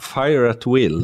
Fire 0.00 0.46
at 0.46 0.66
Will. 0.66 1.02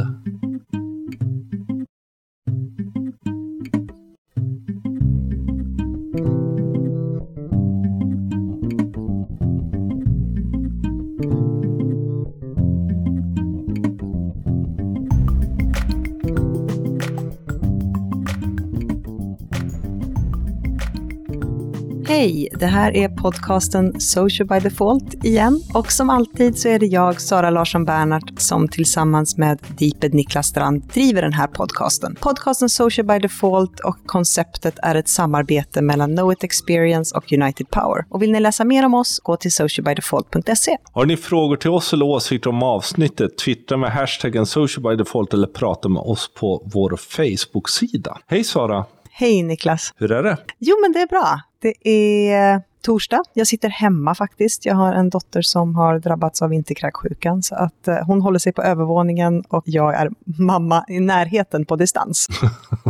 Det 22.59 22.67
här 22.67 22.97
är 22.97 23.09
podcasten 23.09 24.01
Social 24.01 24.49
by 24.49 24.61
Default 24.61 25.25
igen. 25.25 25.63
Och 25.75 25.93
som 25.93 26.11
alltid 26.11 26.59
så 26.59 26.69
är 26.69 26.79
det 26.79 26.87
jag, 26.87 27.21
Sara 27.21 27.51
Larsson 27.51 27.85
Bernhardt, 27.85 28.41
som 28.41 28.69
tillsammans 28.69 29.37
med 29.37 29.59
Deeped 29.79 30.15
Niklas 30.15 30.47
Strand 30.47 30.83
driver 30.83 31.23
den 31.23 31.33
här 31.33 31.47
podcasten. 31.47 32.17
Podcasten 32.21 32.69
Social 32.69 33.07
by 33.07 33.19
Default 33.19 33.81
och 33.81 33.97
konceptet 34.07 34.79
är 34.83 34.95
ett 34.95 35.09
samarbete 35.09 35.83
mellan 35.83 36.17
Know 36.17 36.33
It 36.33 36.45
Experience 36.45 37.17
och 37.17 37.33
United 37.33 37.71
Power. 37.71 38.05
Och 38.11 38.23
vill 38.23 38.33
ni 38.33 38.41
läsa 38.41 38.65
mer 38.65 38.87
om 38.87 38.95
oss, 38.95 39.21
gå 39.23 39.37
till 39.37 39.53
socialbydefault.se. 39.53 40.77
Har 40.93 41.07
ni 41.07 41.17
frågor 41.17 41.57
till 41.57 41.71
oss 41.71 41.93
eller 41.93 42.07
åsikter 42.07 42.51
om 42.51 42.63
avsnittet, 42.63 43.39
twittra 43.39 43.77
med 43.77 43.93
hashtaggen 43.93 44.47
Social 44.47 44.83
by 44.83 44.97
Default 44.97 45.35
eller 45.35 45.47
prata 45.47 45.89
med 45.89 46.03
oss 46.03 46.31
på 46.35 46.63
vår 46.75 46.97
Facebook-sida. 46.97 48.19
Hej 48.27 48.45
Sara! 48.45 48.85
Hej 49.19 49.43
Niklas! 49.43 49.95
Hur 49.97 50.13
är 50.13 50.23
det? 50.23 50.37
Jo, 50.59 50.77
men 50.83 50.93
det 50.93 51.01
är 51.01 51.07
bra. 51.07 51.41
Det 51.59 51.89
är 51.89 52.63
torsdag. 52.83 53.23
Jag 53.35 53.47
sitter 53.47 53.69
hemma 53.69 54.15
faktiskt. 54.15 54.67
Jag 54.67 54.75
har 54.75 54.95
en 54.95 55.11
dotter 55.11 55.43
som 55.43 55.77
har 55.77 55.99
drabbats 55.99 56.43
av 56.43 56.51
vinterkräksjukan, 56.51 57.43
så 57.43 57.55
att 57.55 57.89
eh, 57.89 57.99
hon 58.07 58.21
håller 58.21 58.39
sig 58.39 58.53
på 58.53 58.63
övervåningen 58.63 59.45
och 59.49 59.63
jag 59.67 59.95
är 59.95 60.11
mamma 60.25 60.85
i 60.89 61.01
närheten 61.01 61.67
på 61.67 61.77
distans. 61.77 62.29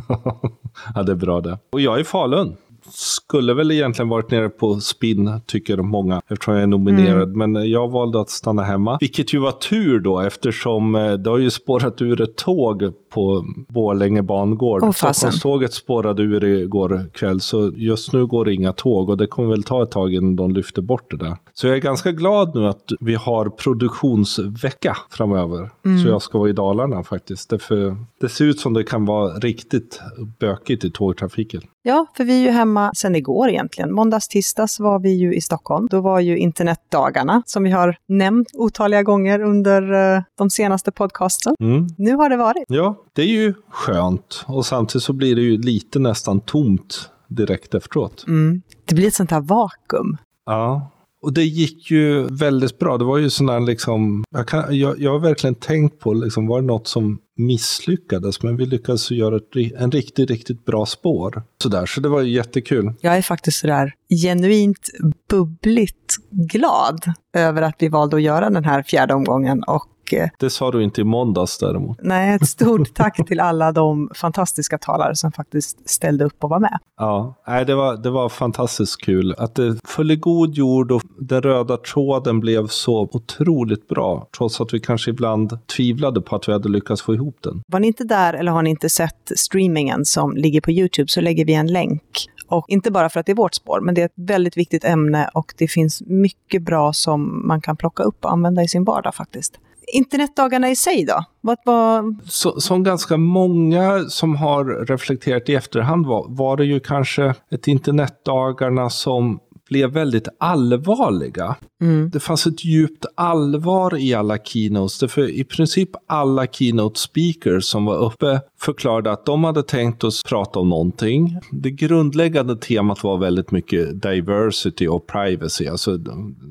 ja, 0.94 1.02
det 1.02 1.12
är 1.12 1.16
bra 1.16 1.40
det. 1.40 1.58
Och 1.72 1.80
jag 1.80 1.96
är 1.96 2.00
i 2.00 2.04
Falun 2.04 2.56
skulle 2.90 3.54
väl 3.54 3.70
egentligen 3.70 4.08
varit 4.08 4.30
nere 4.30 4.48
på 4.48 4.80
spinn, 4.80 5.40
tycker 5.46 5.76
många, 5.76 6.22
eftersom 6.28 6.54
jag 6.54 6.62
är 6.62 6.66
nominerad. 6.66 7.28
Mm. 7.28 7.52
Men 7.52 7.70
jag 7.70 7.90
valde 7.90 8.20
att 8.20 8.30
stanna 8.30 8.62
hemma. 8.62 8.98
Vilket 9.00 9.34
ju 9.34 9.38
var 9.38 9.52
tur 9.52 10.00
då, 10.00 10.20
eftersom 10.20 10.94
eh, 10.94 11.12
det 11.12 11.30
har 11.30 11.38
ju 11.38 11.50
spårat 11.50 12.02
ur 12.02 12.20
ett 12.20 12.36
tåg 12.36 12.92
på 13.10 13.44
Borlänge 13.68 14.22
bangård. 14.22 14.82
Oh, 14.82 14.90
Stockholmståget 14.90 15.74
spårade 15.74 16.22
ur 16.22 16.44
igår 16.44 17.10
kväll, 17.12 17.40
så 17.40 17.72
just 17.76 18.12
nu 18.12 18.26
går 18.26 18.44
det 18.44 18.54
inga 18.54 18.72
tåg. 18.72 19.10
Och 19.10 19.16
det 19.16 19.26
kommer 19.26 19.48
väl 19.48 19.62
ta 19.62 19.82
ett 19.82 19.90
tag 19.90 20.14
innan 20.14 20.36
de 20.36 20.52
lyfter 20.52 20.82
bort 20.82 21.10
det 21.10 21.16
där. 21.16 21.36
Så 21.54 21.66
jag 21.66 21.76
är 21.76 21.80
ganska 21.80 22.12
glad 22.12 22.54
nu 22.54 22.66
att 22.66 22.92
vi 23.00 23.14
har 23.14 23.48
produktionsvecka 23.48 24.96
framöver. 25.10 25.70
Mm. 25.84 25.98
Så 26.02 26.08
jag 26.08 26.22
ska 26.22 26.38
vara 26.38 26.50
i 26.50 26.52
Dalarna 26.52 27.02
faktiskt. 27.02 27.50
Därför 27.50 27.96
det 28.20 28.28
ser 28.28 28.44
ut 28.44 28.60
som 28.60 28.74
det 28.74 28.84
kan 28.84 29.04
vara 29.04 29.38
riktigt 29.38 30.00
bökigt 30.40 30.84
i 30.84 30.90
tågtrafiken. 30.90 31.62
Ja, 31.88 32.06
för 32.16 32.24
vi 32.24 32.38
är 32.38 32.42
ju 32.42 32.50
hemma 32.50 32.92
sedan 32.94 33.16
igår 33.16 33.48
egentligen. 33.48 33.92
Måndags, 33.92 34.28
tisdags 34.28 34.80
var 34.80 34.98
vi 34.98 35.14
ju 35.14 35.34
i 35.34 35.40
Stockholm. 35.40 35.86
Då 35.90 36.00
var 36.00 36.20
ju 36.20 36.38
internetdagarna, 36.38 37.42
som 37.46 37.62
vi 37.62 37.70
har 37.70 37.96
nämnt 38.08 38.48
otaliga 38.54 39.02
gånger 39.02 39.42
under 39.42 39.92
uh, 39.92 40.22
de 40.38 40.50
senaste 40.50 40.92
podcasten. 40.92 41.54
Mm. 41.60 41.86
Nu 41.98 42.14
har 42.14 42.30
det 42.30 42.36
varit. 42.36 42.64
Ja, 42.68 42.96
det 43.12 43.22
är 43.22 43.26
ju 43.26 43.54
skönt. 43.70 44.44
Och 44.46 44.66
samtidigt 44.66 45.02
så 45.02 45.12
blir 45.12 45.36
det 45.36 45.42
ju 45.42 45.58
lite 45.58 45.98
nästan 45.98 46.40
tomt 46.40 47.10
direkt 47.28 47.74
efteråt. 47.74 48.24
Mm. 48.26 48.62
Det 48.84 48.94
blir 48.94 49.06
ett 49.06 49.14
sånt 49.14 49.30
här 49.30 49.40
vakuum. 49.40 50.16
Ja, 50.46 50.90
och 51.22 51.32
det 51.32 51.44
gick 51.44 51.90
ju 51.90 52.26
väldigt 52.26 52.78
bra. 52.78 52.98
Det 52.98 53.04
var 53.04 53.18
ju 53.18 53.30
sådana 53.30 53.58
liksom, 53.58 54.24
jag, 54.30 54.48
kan, 54.48 54.78
jag, 54.78 55.00
jag 55.00 55.12
har 55.12 55.18
verkligen 55.18 55.54
tänkt 55.54 55.98
på, 55.98 56.12
liksom, 56.12 56.46
var 56.46 56.60
det 56.60 56.66
något 56.66 56.88
som 56.88 57.18
misslyckades? 57.36 58.42
Men 58.42 58.56
vi 58.56 58.66
lyckades 58.66 59.10
göra 59.10 59.36
ett, 59.36 59.72
en 59.78 59.90
riktigt, 59.90 60.30
riktigt 60.30 60.64
bra 60.64 60.86
spår. 60.86 61.42
Sådär, 61.62 61.86
så 61.86 62.00
det 62.00 62.08
var 62.08 62.22
jättekul. 62.22 62.92
Jag 63.00 63.16
är 63.16 63.22
faktiskt 63.22 63.58
sådär 63.58 63.92
genuint 64.22 64.90
bubbligt 65.30 66.16
glad 66.30 67.00
över 67.34 67.62
att 67.62 67.76
vi 67.78 67.88
valde 67.88 68.16
att 68.16 68.22
göra 68.22 68.50
den 68.50 68.64
här 68.64 68.82
fjärde 68.82 69.14
omgången 69.14 69.62
och 69.62 69.86
Eh, 70.12 70.28
det 70.38 70.50
sa 70.50 70.70
du 70.70 70.82
inte 70.82 71.00
i 71.00 71.04
måndags 71.04 71.58
däremot. 71.58 71.98
Nej, 72.02 72.34
ett 72.34 72.48
stort 72.48 72.88
tack 72.94 73.26
till 73.26 73.40
alla 73.40 73.72
de 73.72 74.10
fantastiska 74.14 74.78
talare 74.78 75.16
som 75.16 75.32
faktiskt 75.32 75.90
ställde 75.90 76.24
upp 76.24 76.44
och 76.44 76.50
var 76.50 76.60
med. 76.60 76.78
Ja, 76.96 77.34
det 77.66 77.74
var, 77.74 77.96
det 77.96 78.10
var 78.10 78.28
fantastiskt 78.28 79.00
kul. 79.04 79.34
Att 79.38 79.54
det 79.54 79.76
föll 79.84 80.10
i 80.10 80.16
god 80.16 80.54
jord 80.54 80.92
och 80.92 81.02
den 81.18 81.42
röda 81.42 81.76
tråden 81.76 82.40
blev 82.40 82.66
så 82.66 83.08
otroligt 83.12 83.88
bra. 83.88 84.28
Trots 84.36 84.60
att 84.60 84.74
vi 84.74 84.80
kanske 84.80 85.10
ibland 85.10 85.58
tvivlade 85.76 86.20
på 86.20 86.36
att 86.36 86.48
vi 86.48 86.52
hade 86.52 86.68
lyckats 86.68 87.02
få 87.02 87.14
ihop 87.14 87.36
den. 87.42 87.62
Var 87.68 87.80
ni 87.80 87.86
inte 87.86 88.04
där 88.04 88.34
eller 88.34 88.52
har 88.52 88.62
ni 88.62 88.70
inte 88.70 88.88
sett 88.88 89.32
streamingen 89.36 90.04
som 90.04 90.36
ligger 90.36 90.60
på 90.60 90.70
YouTube 90.70 91.08
så 91.08 91.20
lägger 91.20 91.44
vi 91.44 91.54
en 91.54 91.66
länk 91.66 92.02
och 92.48 92.64
inte 92.68 92.90
bara 92.90 93.08
för 93.08 93.20
att 93.20 93.26
det 93.26 93.32
är 93.32 93.36
vårt 93.36 93.54
spår, 93.54 93.80
men 93.80 93.94
det 93.94 94.00
är 94.00 94.06
ett 94.06 94.12
väldigt 94.16 94.56
viktigt 94.56 94.84
ämne 94.84 95.30
och 95.34 95.54
det 95.58 95.68
finns 95.68 96.02
mycket 96.06 96.62
bra 96.62 96.92
som 96.92 97.48
man 97.48 97.60
kan 97.60 97.76
plocka 97.76 98.02
upp 98.02 98.24
och 98.24 98.32
använda 98.32 98.62
i 98.62 98.68
sin 98.68 98.84
vardag 98.84 99.14
faktiskt 99.14 99.58
internetdagarna 99.92 100.70
i 100.70 100.76
sig 100.76 101.04
då? 101.04 101.24
Vad, 101.40 101.58
vad... 101.64 102.16
Så, 102.24 102.60
som 102.60 102.82
ganska 102.82 103.16
många 103.16 104.04
som 104.08 104.36
har 104.36 104.86
reflekterat 104.86 105.48
i 105.48 105.54
efterhand 105.54 106.06
var, 106.06 106.26
var 106.28 106.56
det 106.56 106.64
ju 106.64 106.80
kanske 106.80 107.34
ett 107.50 107.68
internetdagarna 107.68 108.90
som 108.90 109.38
blev 109.68 109.90
väldigt 109.90 110.28
allvarliga. 110.40 111.56
Mm. 111.80 112.10
Det 112.10 112.20
fanns 112.20 112.46
ett 112.46 112.64
djupt 112.64 113.06
allvar 113.14 113.98
i 113.98 114.14
alla 114.14 114.38
keynotes. 114.38 115.12
För 115.12 115.30
i 115.30 115.44
princip 115.44 115.90
alla 116.06 116.46
keynote 116.46 117.00
speakers 117.00 117.64
som 117.64 117.84
var 117.84 117.96
uppe 117.96 118.40
förklarade 118.60 119.12
att 119.12 119.26
de 119.26 119.44
hade 119.44 119.62
tänkt 119.62 120.04
oss 120.04 120.22
prata 120.22 120.60
om 120.60 120.68
någonting. 120.68 121.38
Det 121.50 121.70
grundläggande 121.70 122.56
temat 122.56 123.04
var 123.04 123.18
väldigt 123.18 123.50
mycket 123.50 124.02
diversity 124.02 124.88
och 124.88 125.06
privacy, 125.06 125.66
alltså 125.66 125.98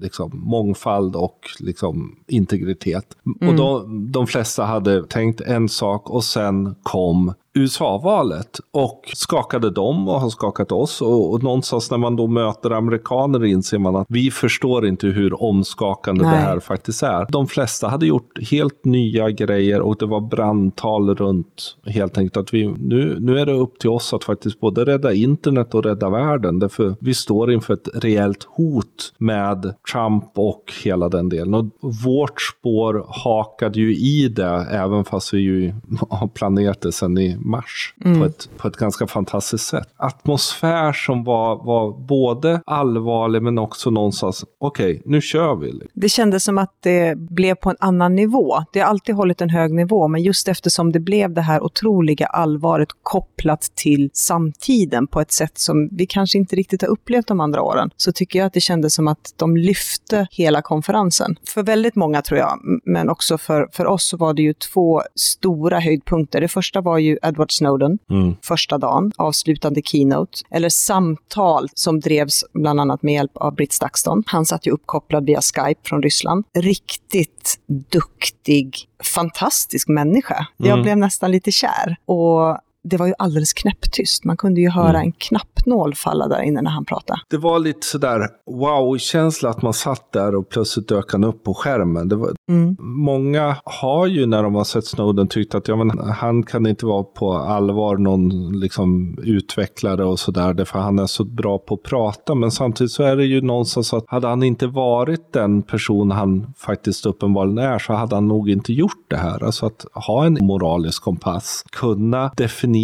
liksom 0.02 0.31
mångfald 0.34 1.16
och 1.16 1.40
liksom 1.59 2.16
integritet. 2.28 3.06
Mm. 3.42 3.50
Och 3.50 3.56
de, 3.56 4.12
de 4.12 4.28
flesta 4.28 4.63
hade 4.63 5.03
tänkt 5.03 5.42
en 5.42 5.69
sak 5.69 6.09
och 6.09 6.24
sen 6.24 6.75
kom 6.84 7.34
USA-valet 7.56 8.59
och 8.72 9.12
skakade 9.13 9.69
dem 9.69 10.07
och 10.07 10.22
har 10.22 10.30
skakat 10.30 10.72
oss. 10.72 11.02
Och, 11.02 11.34
och 11.34 11.44
någonstans 11.44 11.92
när 11.92 11.97
man 11.97 12.16
då 12.16 12.28
möter 12.28 12.72
amerikaner 12.72 13.46
inser 13.46 13.78
man 13.78 13.96
att 13.96 14.07
vi 14.09 14.31
förstår 14.31 14.88
inte 14.88 15.07
hur 15.15 15.43
omskakande 15.43 16.23
Nej. 16.23 16.33
det 16.33 16.39
här 16.39 16.59
faktiskt 16.59 17.03
är. 17.03 17.25
De 17.29 17.47
flesta 17.47 17.87
hade 17.87 18.05
gjort 18.05 18.49
helt 18.51 18.85
nya 18.85 19.29
grejer 19.29 19.81
och 19.81 19.97
det 19.99 20.05
var 20.05 20.21
brandtal 20.21 21.15
runt 21.15 21.77
helt 21.85 22.17
enkelt 22.17 22.37
att 22.37 22.53
vi 22.53 22.67
nu, 22.67 23.17
nu 23.19 23.39
är 23.39 23.45
det 23.45 23.51
upp 23.51 23.79
till 23.79 23.89
oss 23.89 24.13
att 24.13 24.23
faktiskt 24.23 24.59
både 24.59 24.85
rädda 24.85 25.13
internet 25.13 25.75
och 25.75 25.83
rädda 25.83 26.09
världen. 26.09 26.59
Därför 26.59 26.95
vi 26.99 27.13
står 27.13 27.51
inför 27.51 27.73
ett 27.73 27.89
rejält 27.93 28.43
hot 28.43 29.13
med 29.17 29.75
Trump 29.91 30.31
och 30.35 30.73
hela 30.83 31.09
den 31.09 31.29
delen. 31.29 31.53
Och 31.53 31.65
vårt 32.05 32.41
spår 32.41 33.05
hakade 33.07 33.79
ju 33.79 33.95
i 33.95 34.27
det, 34.27 34.67
även 34.71 35.05
fast 35.05 35.33
vi 35.33 35.39
ju 35.39 35.73
har 36.09 36.27
planerat 36.27 36.81
det 36.81 36.91
sedan 36.91 37.17
i 37.17 37.37
mars 37.39 37.93
mm. 38.05 38.19
på, 38.19 38.25
ett, 38.25 38.49
på 38.57 38.67
ett 38.67 38.77
ganska 38.77 39.07
fantastiskt 39.07 39.67
sätt. 39.67 39.87
Atmosfär 39.97 40.93
som 40.93 41.23
var, 41.23 41.65
var 41.65 41.91
både 42.07 42.61
allvarlig 42.65 43.41
men 43.41 43.57
också 43.57 43.89
någonstans, 43.89 44.45
okej, 44.59 44.97
okay, 44.97 45.04
nu 45.05 45.21
kör 45.21 45.55
vi. 45.55 45.81
Det 45.93 46.09
kändes 46.09 46.43
som 46.43 46.57
att 46.57 46.77
det 46.79 47.17
blev 47.17 47.55
på 47.55 47.69
en 47.69 47.75
annan 47.79 48.16
nivå. 48.16 48.63
Det 48.73 48.79
har 48.79 48.88
alltid 48.88 49.16
hållit 49.16 49.41
en 49.41 49.49
hög 49.49 49.73
nivå, 49.73 50.07
men 50.07 50.23
just 50.23 50.47
eftersom 50.47 50.91
det 50.91 50.99
blev 50.99 51.33
det 51.33 51.41
här 51.41 51.63
otroliga 51.63 52.25
allvaret 52.25 52.89
kopplat 53.03 53.71
till 53.75 54.09
samtiden 54.13 55.07
på 55.07 55.21
ett 55.21 55.31
sätt 55.31 55.57
som 55.57 55.89
vi 55.91 56.05
kanske 56.05 56.38
inte 56.38 56.55
riktigt 56.55 56.81
har 56.81 56.89
upplevt 56.89 57.27
de 57.27 57.39
andra 57.39 57.61
åren, 57.61 57.89
så 57.97 58.11
tycker 58.11 58.39
jag 58.39 58.45
att 58.45 58.53
det 58.53 58.61
kändes 58.61 58.94
som 58.94 59.07
att 59.07 59.33
de 59.38 59.57
lyfte 59.57 60.27
hela 60.31 60.61
konferensen. 60.61 61.35
För 61.47 61.63
väldigt 61.63 61.95
många 61.95 62.21
tror 62.21 62.39
jag, 62.39 62.59
men 62.85 63.09
också 63.09 63.38
för, 63.38 63.69
för 63.71 63.85
oss 63.85 64.09
så 64.09 64.17
var 64.17 64.33
det 64.33 64.41
ju 64.41 64.53
två 64.53 65.01
stora 65.15 65.80
höjdpunkter. 65.80 66.41
Det 66.41 66.47
första 66.47 66.81
var 66.81 66.97
ju 66.97 67.18
Edward 67.24 67.51
Snowden, 67.51 68.00
mm. 68.09 68.35
första 68.41 68.77
dagen, 68.77 69.12
avslutande 69.18 69.81
keynote, 69.81 70.38
eller 70.50 70.69
samtal 70.69 71.69
som 71.74 72.00
drevs 72.00 72.45
bland 72.53 72.80
annat 72.80 73.03
med 73.03 73.13
hjälp 73.13 73.38
av 73.38 73.56
Britt 73.56 73.74
Stakston. 73.74 74.24
Han 74.25 74.45
satt 74.45 74.68
ju 74.68 74.71
uppkopplad 74.95 75.25
via 75.25 75.42
Skype 75.42 75.81
från 75.83 76.01
Ryssland. 76.01 76.45
Riktigt 76.57 77.59
duktig, 77.68 78.77
fantastisk 79.03 79.88
människa. 79.88 80.47
Jag 80.57 80.69
mm. 80.69 80.83
blev 80.83 80.97
nästan 80.97 81.31
lite 81.31 81.51
kär. 81.51 81.95
Och 82.06 82.57
det 82.85 82.97
var 82.97 83.07
ju 83.07 83.13
alldeles 83.17 83.53
knäpptyst. 83.53 84.23
Man 84.23 84.37
kunde 84.37 84.61
ju 84.61 84.69
höra 84.69 84.89
mm. 84.89 85.01
en 85.01 85.11
knappnål 85.11 85.95
falla 85.95 86.27
där 86.27 86.41
inne 86.41 86.61
när 86.61 86.71
han 86.71 86.85
pratade. 86.85 87.19
Det 87.29 87.37
var 87.37 87.59
lite 87.59 87.87
sådär 87.87 88.19
wow-känsla 88.45 89.49
att 89.49 89.61
man 89.61 89.73
satt 89.73 90.11
där 90.11 90.35
och 90.35 90.49
plötsligt 90.49 90.87
dök 90.87 91.11
han 91.11 91.23
upp 91.23 91.43
på 91.43 91.53
skärmen. 91.53 92.09
Det 92.09 92.15
var, 92.15 92.31
mm. 92.49 92.75
Många 92.79 93.57
har 93.65 94.07
ju 94.07 94.25
när 94.25 94.43
de 94.43 94.55
har 94.55 94.63
sett 94.63 94.85
Snowden 94.85 95.27
tyckt 95.27 95.55
att 95.55 95.67
ja, 95.67 95.75
men, 95.75 95.99
han 95.99 96.43
kan 96.43 96.65
inte 96.65 96.85
vara 96.85 97.03
på 97.03 97.33
allvar 97.33 97.97
någon 97.97 98.51
liksom, 98.59 99.17
utvecklare 99.23 100.05
och 100.05 100.19
sådär, 100.19 100.65
för 100.65 100.79
han 100.79 100.99
är 100.99 101.07
så 101.07 101.23
bra 101.23 101.57
på 101.57 101.73
att 101.73 101.83
prata. 101.83 102.35
Men 102.35 102.51
samtidigt 102.51 102.91
så 102.91 103.03
är 103.03 103.15
det 103.15 103.25
ju 103.25 103.41
någonstans 103.41 103.93
att 103.93 104.03
hade 104.07 104.27
han 104.27 104.43
inte 104.43 104.67
varit 104.67 105.33
den 105.33 105.61
person 105.61 106.11
han 106.11 106.53
faktiskt 106.57 107.05
uppenbarligen 107.05 107.57
är 107.57 107.79
så 107.79 107.93
hade 107.93 108.15
han 108.15 108.27
nog 108.27 108.49
inte 108.49 108.73
gjort 108.73 109.05
det 109.07 109.17
här. 109.17 109.43
Alltså 109.43 109.65
att 109.65 109.85
ha 109.93 110.25
en 110.25 110.37
moralisk 110.41 111.03
kompass, 111.03 111.63
kunna 111.71 112.31
definiera 112.37 112.75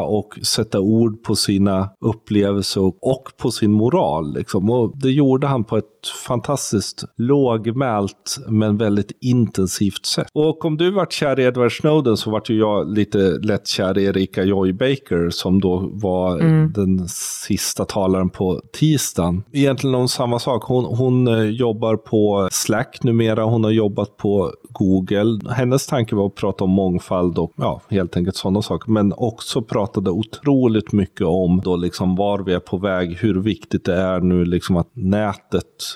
och 0.00 0.38
sätta 0.42 0.80
ord 0.80 1.22
på 1.22 1.36
sina 1.36 1.90
upplevelser 2.00 2.92
och 3.00 3.22
på 3.36 3.50
sin 3.50 3.72
moral. 3.72 4.34
Liksom. 4.34 4.70
Och 4.70 4.98
det 4.98 5.10
gjorde 5.10 5.46
han 5.46 5.64
på 5.64 5.76
ett 5.76 5.95
fantastiskt 6.08 7.04
lågmält 7.16 8.36
men 8.48 8.76
väldigt 8.76 9.12
intensivt 9.20 10.06
sätt. 10.06 10.28
Och 10.32 10.64
om 10.64 10.76
du 10.76 10.90
vart 10.90 11.12
kär 11.12 11.40
i 11.40 11.42
Edward 11.42 11.78
Snowden 11.80 12.16
så 12.16 12.30
vart 12.30 12.50
ju 12.50 12.58
jag 12.58 12.88
lite 12.88 13.18
lätt 13.18 13.68
kär 13.68 13.98
i 13.98 14.04
Erika 14.04 14.44
Joy 14.44 14.72
Baker 14.72 15.30
som 15.30 15.60
då 15.60 15.90
var 15.92 16.40
mm. 16.40 16.72
den 16.72 17.08
sista 17.08 17.84
talaren 17.84 18.30
på 18.30 18.60
tisdagen. 18.72 19.42
Egentligen 19.52 19.94
om 19.94 20.08
samma 20.08 20.38
sak. 20.38 20.64
Hon, 20.64 20.84
hon 20.84 21.28
eh, 21.28 21.44
jobbar 21.44 21.96
på 21.96 22.48
Slack 22.52 23.02
numera. 23.02 23.44
Hon 23.44 23.64
har 23.64 23.70
jobbat 23.70 24.16
på 24.16 24.52
Google. 24.62 25.52
Hennes 25.54 25.86
tanke 25.86 26.14
var 26.14 26.26
att 26.26 26.34
prata 26.34 26.64
om 26.64 26.70
mångfald 26.70 27.38
och 27.38 27.52
ja, 27.56 27.80
helt 27.88 28.16
enkelt 28.16 28.36
sådana 28.36 28.62
saker. 28.62 28.90
Men 28.90 29.12
också 29.16 29.62
pratade 29.62 30.10
otroligt 30.10 30.92
mycket 30.92 31.26
om 31.26 31.60
då 31.64 31.76
liksom 31.76 32.16
var 32.16 32.38
vi 32.38 32.52
är 32.52 32.60
på 32.60 32.76
väg, 32.76 33.16
hur 33.16 33.40
viktigt 33.40 33.84
det 33.84 33.94
är 33.94 34.20
nu 34.20 34.44
liksom 34.44 34.76
att 34.76 34.90
nätet 34.92 35.95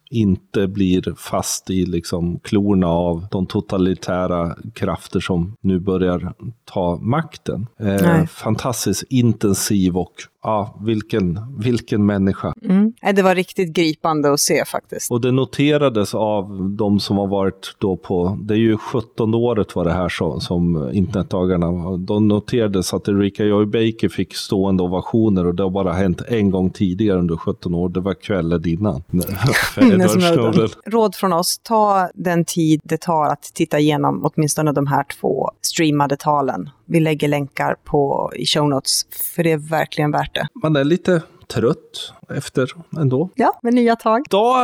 inte 0.11 0.67
blir 0.67 1.15
fast 1.17 1.69
i 1.69 1.85
liksom 1.85 2.39
klorna 2.39 2.87
av 2.87 3.27
de 3.31 3.45
totalitära 3.45 4.55
krafter 4.73 5.19
som 5.19 5.55
nu 5.61 5.79
börjar 5.79 6.33
ta 6.65 6.99
makten. 7.01 7.67
Eh, 7.79 8.25
fantastiskt 8.25 9.03
intensiv 9.09 9.97
och 9.97 10.13
ja, 10.43 10.75
vilken, 10.79 11.39
vilken 11.59 12.05
människa. 12.05 12.53
Mm. 12.63 12.93
Det 13.15 13.21
var 13.21 13.35
riktigt 13.35 13.73
gripande 13.73 14.33
att 14.33 14.39
se 14.39 14.65
faktiskt. 14.65 15.11
Och 15.11 15.21
det 15.21 15.31
noterades 15.31 16.15
av 16.15 16.69
de 16.77 16.99
som 16.99 17.17
har 17.17 17.27
varit 17.27 17.75
då 17.77 17.97
på, 17.97 18.37
det 18.41 18.53
är 18.53 18.57
ju 18.57 18.77
17 18.77 19.33
året 19.33 19.75
var 19.75 19.85
det 19.85 19.93
här 19.93 20.09
som, 20.09 20.41
som 20.41 20.89
internetdagarna, 20.93 21.97
de 21.97 22.27
noterades 22.27 22.93
att 22.93 23.07
Erika 23.07 23.43
Joy 23.43 23.65
Baker 23.65 24.09
fick 24.09 24.35
stående 24.35 24.83
ovationer 24.83 25.47
och 25.47 25.55
det 25.55 25.63
har 25.63 25.69
bara 25.69 25.93
hänt 25.93 26.21
en 26.27 26.49
gång 26.49 26.69
tidigare 26.69 27.19
under 27.19 27.35
17 27.35 27.75
år, 27.75 27.89
det 27.89 27.99
var 27.99 28.13
kvällen 28.13 28.67
innan. 28.67 29.03
Råd 30.85 31.15
från 31.15 31.33
oss, 31.33 31.59
ta 31.63 32.09
den 32.13 32.45
tid 32.45 32.81
det 32.83 33.01
tar 33.01 33.25
att 33.25 33.43
titta 33.53 33.79
igenom 33.79 34.21
åtminstone 34.23 34.71
de 34.71 34.87
här 34.87 35.03
två 35.03 35.51
streamade 35.61 36.17
talen. 36.17 36.69
Vi 36.85 36.99
lägger 36.99 37.27
länkar 37.27 37.75
på, 37.83 38.31
i 38.35 38.45
show 38.45 38.69
notes, 38.69 39.05
för 39.35 39.43
det 39.43 39.51
är 39.51 39.57
verkligen 39.57 40.11
värt 40.11 40.35
det. 40.35 40.47
Man 40.63 40.75
är 40.75 40.83
lite 40.83 41.21
trött 41.53 42.13
efter 42.29 42.71
ändå. 42.97 43.29
Ja, 43.35 43.59
med 43.61 43.73
nya 43.73 43.95
tag. 43.95 44.25
Då 44.29 44.55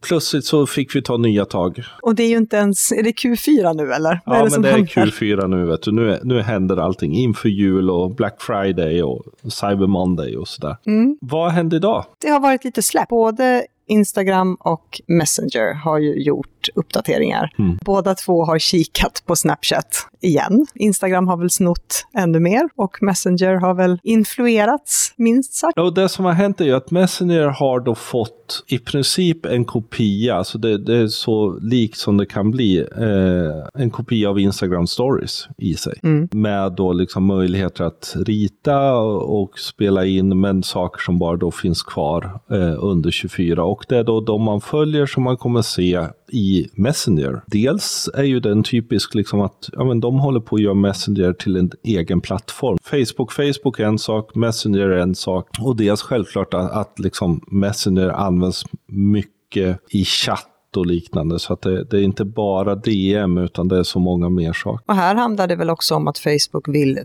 plötsligt 0.00 0.44
så 0.44 0.66
fick 0.66 0.96
vi 0.96 1.02
ta 1.02 1.16
nya 1.16 1.44
tag. 1.44 1.84
Och 2.02 2.14
det 2.14 2.22
är 2.22 2.28
ju 2.28 2.36
inte 2.36 2.56
ens, 2.56 2.92
är 2.92 3.02
det 3.02 3.10
Q4 3.10 3.74
nu 3.74 3.92
eller? 3.92 4.20
Vad 4.26 4.36
ja, 4.36 4.40
är 4.40 4.44
det 4.44 4.50
men 4.50 4.62
det 4.62 4.70
händer? 4.70 5.00
är 5.00 5.06
Q4 5.06 5.48
nu 5.48 5.66
vet 5.66 5.82
du. 5.82 5.92
Nu, 5.92 6.20
nu 6.22 6.40
händer 6.40 6.76
allting 6.76 7.14
inför 7.14 7.48
jul 7.48 7.90
och 7.90 8.14
Black 8.14 8.42
Friday 8.42 9.02
och 9.02 9.24
Cyber 9.42 9.86
Monday 9.86 10.36
och 10.36 10.48
sådär. 10.48 10.76
Mm. 10.86 11.18
Vad 11.20 11.52
hände 11.52 11.76
idag? 11.76 12.04
Det 12.18 12.28
har 12.28 12.40
varit 12.40 12.64
lite 12.64 12.82
släpp, 12.82 13.08
både 13.08 13.66
Instagram 13.88 14.54
och 14.60 15.00
Messenger 15.06 15.74
har 15.74 15.98
ju 15.98 16.22
gjort 16.22 16.68
uppdateringar. 16.74 17.52
Mm. 17.58 17.78
Båda 17.84 18.14
två 18.14 18.44
har 18.44 18.58
kikat 18.58 19.22
på 19.26 19.36
Snapchat 19.36 20.08
igen. 20.20 20.66
Instagram 20.74 21.28
har 21.28 21.36
väl 21.36 21.50
snott 21.50 22.06
ännu 22.18 22.40
mer 22.40 22.68
och 22.76 23.02
Messenger 23.02 23.54
har 23.54 23.74
väl 23.74 24.00
influerats, 24.02 25.14
minst 25.16 25.54
sagt. 25.54 25.78
och 25.78 25.94
det 25.94 26.08
som 26.08 26.24
har 26.24 26.32
hänt 26.32 26.60
är 26.60 26.64
ju 26.64 26.74
att 26.74 26.90
Messenger 26.90 27.46
har 27.46 27.80
då 27.80 27.94
fått 27.94 28.37
i 28.66 28.78
princip 28.78 29.46
en 29.46 29.64
kopia, 29.64 30.34
alltså 30.34 30.58
det, 30.58 30.78
det 30.78 30.96
är 30.96 31.06
så 31.06 31.58
likt 31.62 31.98
som 31.98 32.16
det 32.16 32.26
kan 32.26 32.50
bli, 32.50 32.78
eh, 32.78 33.82
en 33.82 33.90
kopia 33.90 34.30
av 34.30 34.38
Instagram 34.38 34.86
stories 34.86 35.48
i 35.58 35.74
sig. 35.74 36.00
Mm. 36.02 36.28
Med 36.32 36.72
då 36.72 36.92
liksom 36.92 37.24
möjligheter 37.24 37.84
att 37.84 38.16
rita 38.16 38.94
och, 38.94 39.42
och, 39.42 39.58
spela 39.58 40.06
in, 40.06 40.40
men 40.40 40.62
saker 40.62 41.00
som 41.00 41.18
bara 41.18 41.36
då 41.36 41.50
finns 41.50 41.82
kvar 41.82 42.40
eh, 42.50 42.84
under 42.84 43.10
24. 43.10 43.64
Och 43.64 43.84
det 43.88 43.96
är 43.96 44.04
då 44.04 44.20
de 44.20 44.42
man 44.42 44.60
följer 44.60 45.06
som 45.06 45.22
man 45.22 45.36
kommer 45.36 45.62
se 45.62 46.06
i 46.32 46.66
Messenger. 46.72 47.42
Dels 47.46 48.10
är 48.14 48.22
ju 48.22 48.40
den 48.40 48.62
typisk 48.62 49.14
liksom 49.14 49.40
att 49.40 49.70
ja, 49.72 49.84
men 49.84 50.00
de 50.00 50.18
håller 50.18 50.40
på 50.40 50.56
att 50.56 50.62
göra 50.62 50.74
Messenger 50.74 51.32
till 51.32 51.56
en 51.56 51.70
egen 51.82 52.20
plattform. 52.20 52.78
Facebook, 52.82 53.32
Facebook 53.32 53.80
är 53.80 53.84
en 53.84 53.98
sak, 53.98 54.34
Messenger 54.34 54.88
är 54.88 54.98
en 54.98 55.14
sak. 55.14 55.48
Och 55.60 55.76
dels 55.76 56.02
självklart 56.02 56.54
att, 56.54 56.70
att 56.70 56.98
liksom 56.98 57.40
Messenger 57.50 58.08
används 58.38 58.64
mycket 58.86 59.80
i 59.90 60.04
chatt 60.04 60.76
och 60.76 60.86
liknande. 60.86 61.38
Så 61.38 61.52
att 61.52 61.62
det, 61.62 61.84
det, 61.84 61.96
är 61.96 62.02
inte 62.02 62.24
bara 62.24 62.74
DM 62.74 63.38
utan 63.38 63.68
det 63.68 63.78
är 63.78 63.82
så 63.82 63.98
många 63.98 64.28
mer 64.28 64.52
saker. 64.52 64.84
Och 64.86 64.96
här 64.96 65.14
handlar 65.14 65.46
det 65.46 65.56
väl 65.56 65.70
också 65.70 65.94
om 65.94 66.08
att 66.08 66.18
Facebook 66.18 66.68
vill 66.68 66.98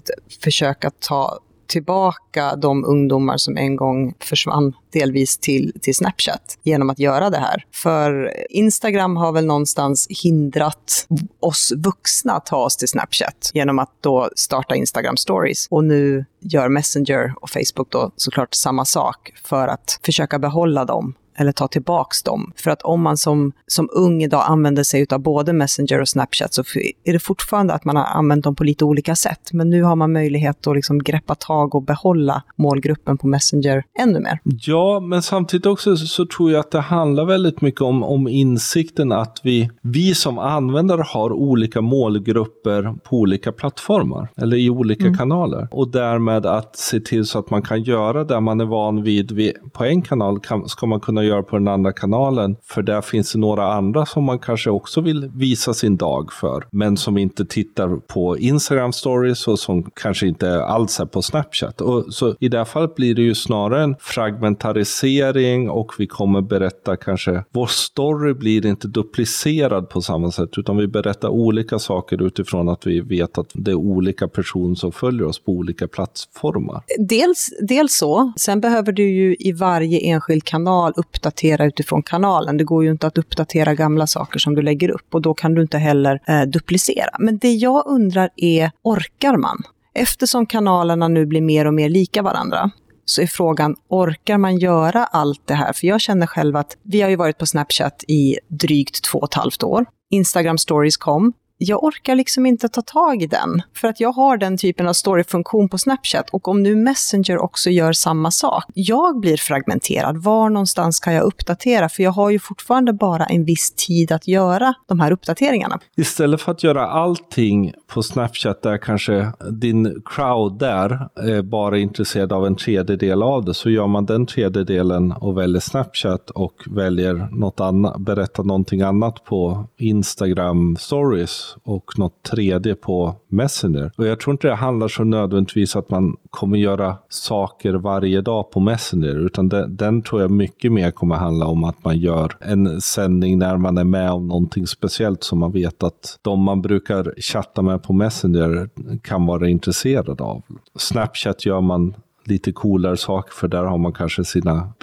försöka 0.43 0.91
ta 0.99 1.39
tillbaka 1.67 2.55
de 2.55 2.85
ungdomar 2.85 3.37
som 3.37 3.57
en 3.57 3.75
gång 3.75 4.13
försvann 4.19 4.73
delvis 4.93 5.37
till, 5.37 5.73
till 5.81 5.95
Snapchat 5.95 6.57
genom 6.63 6.89
att 6.89 6.99
göra 6.99 7.29
det 7.29 7.37
här. 7.37 7.65
För 7.71 8.33
Instagram 8.49 9.17
har 9.17 9.31
väl 9.31 9.45
någonstans 9.45 10.07
hindrat 10.23 11.07
oss 11.39 11.73
vuxna 11.77 12.33
att 12.33 12.45
ta 12.45 12.57
oss 12.57 12.77
till 12.77 12.87
Snapchat 12.87 13.51
genom 13.53 13.79
att 13.79 13.91
då 14.01 14.29
starta 14.35 14.75
Instagram 14.75 15.17
stories. 15.17 15.67
Och 15.69 15.83
nu 15.83 16.25
gör 16.39 16.69
Messenger 16.69 17.33
och 17.41 17.49
Facebook 17.49 17.91
då 17.91 18.11
såklart 18.15 18.53
samma 18.53 18.85
sak 18.85 19.33
för 19.43 19.67
att 19.67 19.99
försöka 20.03 20.39
behålla 20.39 20.85
dem 20.85 21.13
eller 21.35 21.51
ta 21.51 21.67
tillbaks 21.67 22.23
dem. 22.23 22.51
För 22.55 22.71
att 22.71 22.81
om 22.81 23.01
man 23.01 23.17
som, 23.17 23.51
som 23.67 23.89
ung 23.91 24.23
idag 24.23 24.43
använder 24.47 24.83
sig 24.83 25.05
av 25.09 25.19
både 25.19 25.53
Messenger 25.53 26.01
och 26.01 26.09
Snapchat 26.09 26.53
så 26.53 26.63
är 27.03 27.13
det 27.13 27.19
fortfarande 27.19 27.73
att 27.73 27.85
man 27.85 27.95
har 27.95 28.05
använt 28.05 28.43
dem 28.43 28.55
på 28.55 28.63
lite 28.63 28.85
olika 28.85 29.15
sätt. 29.15 29.53
Men 29.53 29.69
nu 29.69 29.83
har 29.83 29.95
man 29.95 30.11
möjlighet 30.11 30.67
att 30.67 30.75
liksom 30.75 31.03
greppa 31.03 31.35
tag 31.35 31.75
och 31.75 31.83
behålla 31.83 32.43
målgruppen 32.55 33.17
på 33.17 33.27
Messenger 33.27 33.83
ännu 33.99 34.19
mer. 34.19 34.39
Ja, 34.43 34.99
men 34.99 35.21
samtidigt 35.21 35.65
också 35.65 35.97
så 35.97 36.25
tror 36.25 36.51
jag 36.51 36.59
att 36.59 36.71
det 36.71 36.79
handlar 36.79 37.25
väldigt 37.25 37.61
mycket 37.61 37.81
om, 37.81 38.03
om 38.03 38.27
insikten 38.27 39.11
att 39.11 39.39
vi, 39.43 39.69
vi 39.81 40.15
som 40.15 40.39
användare 40.39 41.03
har 41.07 41.31
olika 41.33 41.81
målgrupper 41.81 42.95
på 43.03 43.17
olika 43.17 43.51
plattformar 43.51 44.27
eller 44.35 44.57
i 44.57 44.69
olika 44.69 45.05
mm. 45.05 45.17
kanaler. 45.17 45.67
Och 45.71 45.87
därmed 45.87 46.45
att 46.45 46.75
se 46.75 46.99
till 46.99 47.25
så 47.25 47.39
att 47.39 47.49
man 47.49 47.61
kan 47.61 47.83
göra 47.83 48.23
det 48.23 48.39
man 48.39 48.61
är 48.61 48.65
van 48.65 49.03
vid 49.03 49.55
på 49.73 49.83
en 49.83 50.01
kanal 50.01 50.39
kan, 50.39 50.69
ska 50.69 50.85
man 50.85 50.99
kunna 50.99 51.22
göra 51.25 51.43
på 51.43 51.57
den 51.57 51.67
andra 51.67 51.93
kanalen. 51.93 52.55
För 52.63 52.81
där 52.81 53.01
finns 53.01 53.33
det 53.33 53.39
några 53.39 53.73
andra 53.73 54.05
som 54.05 54.23
man 54.23 54.39
kanske 54.39 54.69
också 54.69 55.01
vill 55.01 55.31
visa 55.35 55.73
sin 55.73 55.97
dag 55.97 56.33
för. 56.33 56.67
Men 56.71 56.97
som 56.97 57.17
inte 57.17 57.45
tittar 57.45 57.95
på 57.95 58.37
Instagram 58.37 58.93
stories 58.93 59.47
och 59.47 59.59
som 59.59 59.91
kanske 59.95 60.27
inte 60.27 60.63
alls 60.63 60.99
är 60.99 61.05
på 61.05 61.21
Snapchat. 61.21 61.81
Och 61.81 62.13
så 62.13 62.35
i 62.39 62.49
det 62.49 62.57
här 62.57 62.65
fallet 62.65 62.95
blir 62.95 63.15
det 63.15 63.21
ju 63.21 63.35
snarare 63.35 63.83
en 63.83 63.95
fragmentarisering 63.99 65.69
och 65.69 65.91
vi 65.97 66.07
kommer 66.07 66.41
berätta 66.41 66.95
kanske, 66.95 67.43
vår 67.51 67.67
story 67.67 68.33
blir 68.33 68.65
inte 68.65 68.87
duplicerad 68.87 69.89
på 69.89 70.01
samma 70.01 70.31
sätt 70.31 70.49
utan 70.57 70.77
vi 70.77 70.87
berättar 70.87 71.29
olika 71.29 71.79
saker 71.79 72.23
utifrån 72.23 72.69
att 72.69 72.87
vi 72.87 72.99
vet 72.99 73.37
att 73.37 73.47
det 73.53 73.71
är 73.71 73.75
olika 73.75 74.27
personer 74.27 74.75
som 74.75 74.91
följer 74.91 75.27
oss 75.27 75.39
på 75.39 75.51
olika 75.51 75.87
plattformar. 75.87 76.83
Dels, 76.99 77.49
dels 77.61 77.93
så, 77.93 78.33
sen 78.37 78.61
behöver 78.61 78.91
du 78.91 79.09
ju 79.09 79.35
i 79.39 79.51
varje 79.51 79.99
enskild 79.99 80.43
kanal 80.43 80.93
upp 80.95 81.12
uppdatera 81.13 81.65
utifrån 81.65 82.03
kanalen. 82.03 82.57
Det 82.57 82.63
går 82.63 82.83
ju 82.83 82.91
inte 82.91 83.07
att 83.07 83.17
uppdatera 83.17 83.73
gamla 83.73 84.07
saker 84.07 84.39
som 84.39 84.55
du 84.55 84.61
lägger 84.61 84.89
upp 84.91 85.13
och 85.13 85.21
då 85.21 85.33
kan 85.33 85.53
du 85.53 85.61
inte 85.61 85.77
heller 85.77 86.19
eh, 86.27 86.41
duplicera. 86.41 87.15
Men 87.19 87.37
det 87.37 87.53
jag 87.53 87.83
undrar 87.87 88.29
är, 88.35 88.71
orkar 88.83 89.37
man? 89.37 89.63
Eftersom 89.95 90.45
kanalerna 90.45 91.07
nu 91.07 91.25
blir 91.25 91.41
mer 91.41 91.67
och 91.67 91.73
mer 91.73 91.89
lika 91.89 92.21
varandra, 92.21 92.71
så 93.05 93.21
är 93.21 93.27
frågan, 93.27 93.75
orkar 93.89 94.37
man 94.37 94.57
göra 94.57 95.05
allt 95.05 95.47
det 95.47 95.53
här? 95.53 95.73
För 95.73 95.87
jag 95.87 96.01
känner 96.01 96.27
själv 96.27 96.55
att 96.55 96.77
vi 96.83 97.01
har 97.01 97.09
ju 97.09 97.15
varit 97.15 97.37
på 97.37 97.45
Snapchat 97.45 98.03
i 98.07 98.37
drygt 98.47 99.03
två 99.03 99.19
och 99.19 99.27
ett 99.27 99.33
halvt 99.33 99.63
år. 99.63 99.85
Instagram 100.11 100.57
stories 100.57 100.97
kom, 100.97 101.33
jag 101.63 101.83
orkar 101.83 102.15
liksom 102.15 102.45
inte 102.45 102.69
ta 102.69 102.81
tag 102.81 103.21
i 103.21 103.27
den. 103.27 103.61
För 103.75 103.87
att 103.87 103.99
jag 103.99 104.11
har 104.11 104.37
den 104.37 104.57
typen 104.57 104.87
av 104.87 104.93
storyfunktion 104.93 105.69
på 105.69 105.77
Snapchat 105.77 106.29
och 106.29 106.47
om 106.47 106.63
nu 106.63 106.75
Messenger 106.75 107.37
också 107.37 107.69
gör 107.69 107.93
samma 107.93 108.31
sak. 108.31 108.63
Jag 108.73 109.19
blir 109.19 109.37
fragmenterad. 109.37 110.17
Var 110.17 110.49
någonstans 110.49 110.99
kan 110.99 111.13
jag 111.13 111.23
uppdatera? 111.23 111.89
För 111.89 112.03
jag 112.03 112.11
har 112.11 112.29
ju 112.29 112.39
fortfarande 112.39 112.93
bara 112.93 113.25
en 113.25 113.45
viss 113.45 113.71
tid 113.71 114.11
att 114.11 114.27
göra 114.27 114.73
de 114.87 114.99
här 114.99 115.11
uppdateringarna. 115.11 115.79
Istället 115.97 116.41
för 116.41 116.51
att 116.51 116.63
göra 116.63 116.87
allting 116.87 117.73
på 117.87 118.03
Snapchat 118.03 118.61
där 118.61 118.77
kanske 118.77 119.31
din 119.51 120.01
crowd 120.05 120.59
där 120.59 121.09
är 121.15 121.41
bara 121.41 121.77
intresserad 121.77 122.33
av 122.33 122.45
en 122.45 122.55
tredjedel 122.55 123.23
av 123.23 123.45
det 123.45 123.53
så 123.53 123.69
gör 123.69 123.87
man 123.87 124.05
den 124.05 124.25
tredjedelen 124.25 125.11
och 125.11 125.37
väljer 125.37 125.61
Snapchat 125.61 126.29
och 126.29 126.63
väljer 126.67 127.27
något 127.31 127.59
annat, 127.59 127.99
berättar 127.99 128.43
någonting 128.43 128.81
annat 128.81 129.23
på 129.23 129.67
Instagram 129.77 130.77
stories 130.79 131.52
och 131.63 131.99
något 131.99 132.23
tredje 132.23 132.75
på 132.75 133.15
Messenger. 133.27 133.91
Och 133.97 134.07
jag 134.07 134.19
tror 134.19 134.31
inte 134.31 134.47
det 134.47 134.55
handlar 134.55 134.87
så 134.87 135.03
nödvändigtvis 135.03 135.75
att 135.75 135.89
man 135.89 136.17
kommer 136.29 136.57
göra 136.57 136.97
saker 137.09 137.73
varje 137.73 138.21
dag 138.21 138.51
på 138.51 138.59
Messenger 138.59 139.25
utan 139.25 139.49
den, 139.49 139.75
den 139.75 140.01
tror 140.01 140.21
jag 140.21 140.31
mycket 140.31 140.71
mer 140.71 140.91
kommer 140.91 141.15
handla 141.15 141.45
om 141.45 141.63
att 141.63 141.83
man 141.83 141.97
gör 141.97 142.37
en 142.39 142.81
sändning 142.81 143.39
när 143.39 143.57
man 143.57 143.77
är 143.77 143.83
med 143.83 144.11
om 144.11 144.27
någonting 144.27 144.67
speciellt 144.67 145.23
som 145.23 145.39
man 145.39 145.51
vet 145.51 145.83
att 145.83 146.19
de 146.21 146.43
man 146.43 146.61
brukar 146.61 147.13
chatta 147.17 147.61
med 147.61 147.83
på 147.83 147.93
Messenger 147.93 148.69
kan 149.01 149.25
vara 149.25 149.49
intresserade 149.49 150.23
av. 150.23 150.41
Snapchat 150.75 151.45
gör 151.45 151.61
man 151.61 151.93
lite 152.25 152.51
coolare 152.51 152.97
saker 152.97 153.33
för 153.33 153.47
där 153.47 153.63
har 153.63 153.77
man 153.77 153.93
kanske 153.93 154.25
sina 154.25 154.73